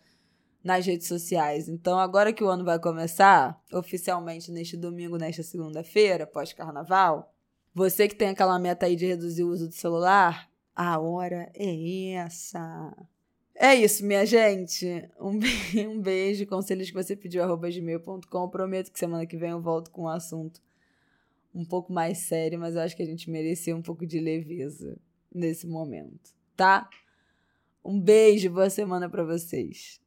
nas 0.64 0.86
redes 0.86 1.08
sociais. 1.08 1.70
Então, 1.70 2.00
agora 2.00 2.34
que 2.34 2.44
o 2.44 2.50
ano 2.50 2.66
vai 2.66 2.80
começar, 2.80 3.62
oficialmente 3.72 4.52
neste 4.52 4.76
domingo, 4.76 5.18
nesta 5.18 5.44
segunda-feira, 5.44 6.26
pós-carnaval, 6.26 7.32
você 7.74 8.08
que 8.08 8.16
tem 8.16 8.30
aquela 8.30 8.58
meta 8.58 8.86
aí 8.86 8.96
de 8.96 9.06
reduzir 9.06 9.44
o 9.44 9.50
uso 9.50 9.68
do 9.68 9.74
celular, 9.74 10.50
a 10.76 11.00
hora 11.00 11.52
é 11.54 12.14
essa. 12.14 12.94
É 13.56 13.74
isso, 13.74 14.06
minha 14.06 14.26
gente. 14.26 15.10
Um, 15.20 15.40
um 15.90 16.02
beijo. 16.02 16.46
Conselhos 16.46 16.90
que 16.90 16.94
você 16.94 17.16
pediu, 17.16 17.42
arroba 17.42 17.70
gmail.com. 17.70 18.50
Prometo 18.50 18.92
que 18.92 19.00
semana 19.00 19.26
que 19.26 19.38
vem 19.38 19.52
eu 19.52 19.62
volto 19.62 19.90
com 19.92 20.04
um 20.04 20.10
assunto 20.10 20.62
um 21.56 21.64
pouco 21.64 21.94
mais 21.94 22.18
sério, 22.18 22.60
mas 22.60 22.76
eu 22.76 22.82
acho 22.82 22.96
que 22.96 23.02
a 23.02 23.06
gente 23.06 23.30
merecia 23.30 23.76
um 23.76 23.82
pouco 23.82 24.06
de 24.06 24.20
leveza 24.20 24.98
nesse 25.34 25.66
momento, 25.66 26.36
tá? 26.56 26.90
Um 27.84 28.00
beijo, 28.00 28.50
boa 28.50 28.70
semana 28.70 29.10
para 29.10 29.24
vocês. 29.24 30.02